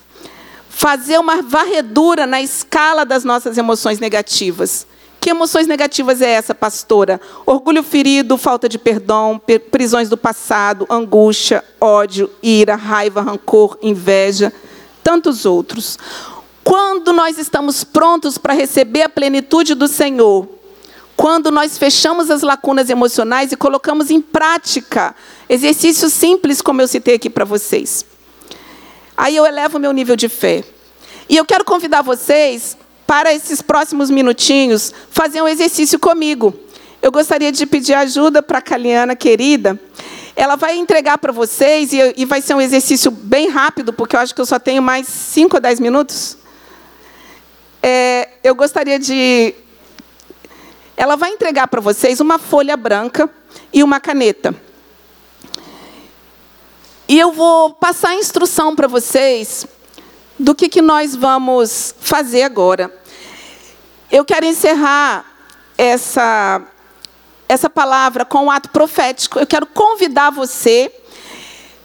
fazer 0.69 1.17
uma 1.21 1.43
varredura 1.43 2.27
na 2.27 2.43
escala 2.43 3.07
das 3.07 3.23
nossas 3.23 3.57
emoções 3.57 4.01
negativas. 4.01 4.85
Que 5.21 5.31
emoções 5.31 5.66
negativas 5.66 6.23
é 6.23 6.31
essa, 6.31 6.55
pastora? 6.55 7.21
Orgulho 7.45 7.83
ferido, 7.83 8.39
falta 8.39 8.66
de 8.66 8.79
perdão, 8.79 9.41
prisões 9.71 10.09
do 10.09 10.16
passado, 10.16 10.87
angústia, 10.89 11.62
ódio, 11.79 12.31
ira, 12.43 12.75
raiva, 12.75 13.21
rancor, 13.21 13.79
inveja, 13.83 14.51
tantos 15.05 15.45
outros. 15.45 15.99
Quando 16.64 17.12
nós 17.12 17.37
estamos 17.37 17.85
prontos 17.85 18.39
para 18.39 18.55
receber 18.55 19.03
a 19.03 19.09
plenitude 19.11 19.75
do 19.75 19.87
Senhor, 19.87 20.49
quando 21.14 21.51
nós 21.51 21.77
fechamos 21.77 22.31
as 22.31 22.41
lacunas 22.41 22.89
emocionais 22.89 23.53
e 23.53 23.57
colocamos 23.57 24.11
em 24.11 24.23
prática 24.23 25.14
exercícios 25.51 26.14
simples, 26.14 26.62
como 26.62 26.81
eu 26.81 26.89
citei 26.89 27.16
aqui 27.16 27.29
para 27.29 27.45
vocês. 27.45 28.07
Aí 29.14 29.37
eu 29.37 29.45
elevo 29.45 29.79
meu 29.79 29.93
nível 29.93 30.16
de 30.16 30.31
fé. 30.31 30.64
E 31.29 31.37
eu 31.37 31.45
quero 31.45 31.62
convidar 31.62 32.01
vocês 32.01 32.75
para 33.11 33.35
esses 33.35 33.61
próximos 33.61 34.09
minutinhos 34.09 34.95
fazer 35.11 35.43
um 35.43 35.49
exercício 35.49 35.99
comigo. 35.99 36.55
Eu 37.03 37.11
gostaria 37.11 37.51
de 37.51 37.67
pedir 37.67 37.93
ajuda 37.93 38.41
para 38.41 38.59
a 38.59 38.63
Caliana 38.63 39.17
querida. 39.17 39.77
Ela 40.37 40.55
vai 40.55 40.79
entregar 40.79 41.19
para 41.19 41.33
vocês 41.33 41.93
e, 41.93 42.15
e, 42.17 42.25
vai 42.25 42.41
ser 42.41 42.55
um 42.55 42.61
exercício 42.61 43.11
bem 43.11 43.49
rápido, 43.49 43.93
porque 43.93 44.15
eu 44.15 44.21
acho 44.21 44.33
que 44.33 44.41
eu 44.41 44.47
só 44.47 44.61
tenho 44.61 44.81
mais 44.81 45.09
5 45.09 45.57
ou 45.57 45.61
10 45.61 45.81
minutos. 45.81 46.39
É, 47.83 48.29
eu 48.45 48.55
gostaria 48.55 48.97
de. 48.97 49.57
Ela 50.97 51.17
vai 51.17 51.33
entregar 51.33 51.67
para 51.67 51.81
vocês 51.81 52.21
uma 52.21 52.39
folha 52.39 52.77
branca 52.77 53.29
e 53.73 53.83
uma 53.83 53.99
caneta. 53.99 54.55
E 57.09 57.19
eu 57.19 57.33
vou 57.33 57.71
passar 57.71 58.11
a 58.11 58.15
instrução 58.15 58.77
para 58.77 58.87
vocês 58.87 59.67
do 60.39 60.55
que, 60.55 60.69
que 60.69 60.81
nós 60.81 61.17
vamos 61.17 61.93
fazer 61.99 62.45
agora. 62.45 63.00
Eu 64.11 64.25
quero 64.25 64.45
encerrar 64.45 65.25
essa, 65.79 66.63
essa 67.49 67.71
palavra 67.71 68.25
com 68.25 68.47
um 68.47 68.51
ato 68.51 68.69
profético. 68.71 69.39
Eu 69.39 69.47
quero 69.47 69.67
convidar 69.67 70.31
você 70.31 70.93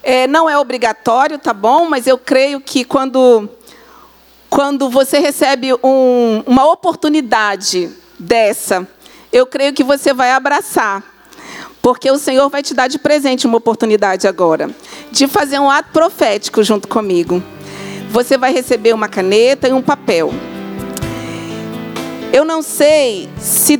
É, 0.08 0.28
não 0.28 0.48
é 0.48 0.56
obrigatório, 0.56 1.40
tá 1.40 1.52
bom? 1.52 1.90
Mas 1.90 2.06
eu 2.06 2.16
creio 2.16 2.62
que 2.62 2.86
quando, 2.86 3.50
quando 4.52 4.88
você 4.88 5.18
recebe 5.18 5.74
um, 5.84 6.44
uma 6.46 6.72
oportunidade 6.72 7.90
dessa, 8.20 8.88
eu 9.34 9.48
creio 9.48 9.74
que 9.74 9.84
você 9.84 10.14
vai 10.14 10.32
abraçar. 10.32 11.04
Porque 11.82 12.12
o 12.12 12.20
Senhor 12.20 12.50
vai 12.50 12.62
te 12.62 12.76
dar 12.76 12.88
de 12.88 13.00
presente 13.00 13.48
uma 13.48 13.58
oportunidade 13.58 14.28
agora 14.28 14.70
de 15.12 15.28
fazer 15.28 15.58
um 15.58 15.72
ato 15.72 15.90
profético 15.92 16.62
junto 16.62 16.88
comigo. 16.88 17.42
Você 18.12 18.38
vai 18.38 18.54
receber 18.54 18.94
uma 18.94 19.08
caneta 19.08 19.68
e 19.68 19.74
um 19.74 19.82
papel. 19.82 20.32
Eu 22.36 22.44
não 22.44 22.62
sei 22.62 23.30
se 23.40 23.74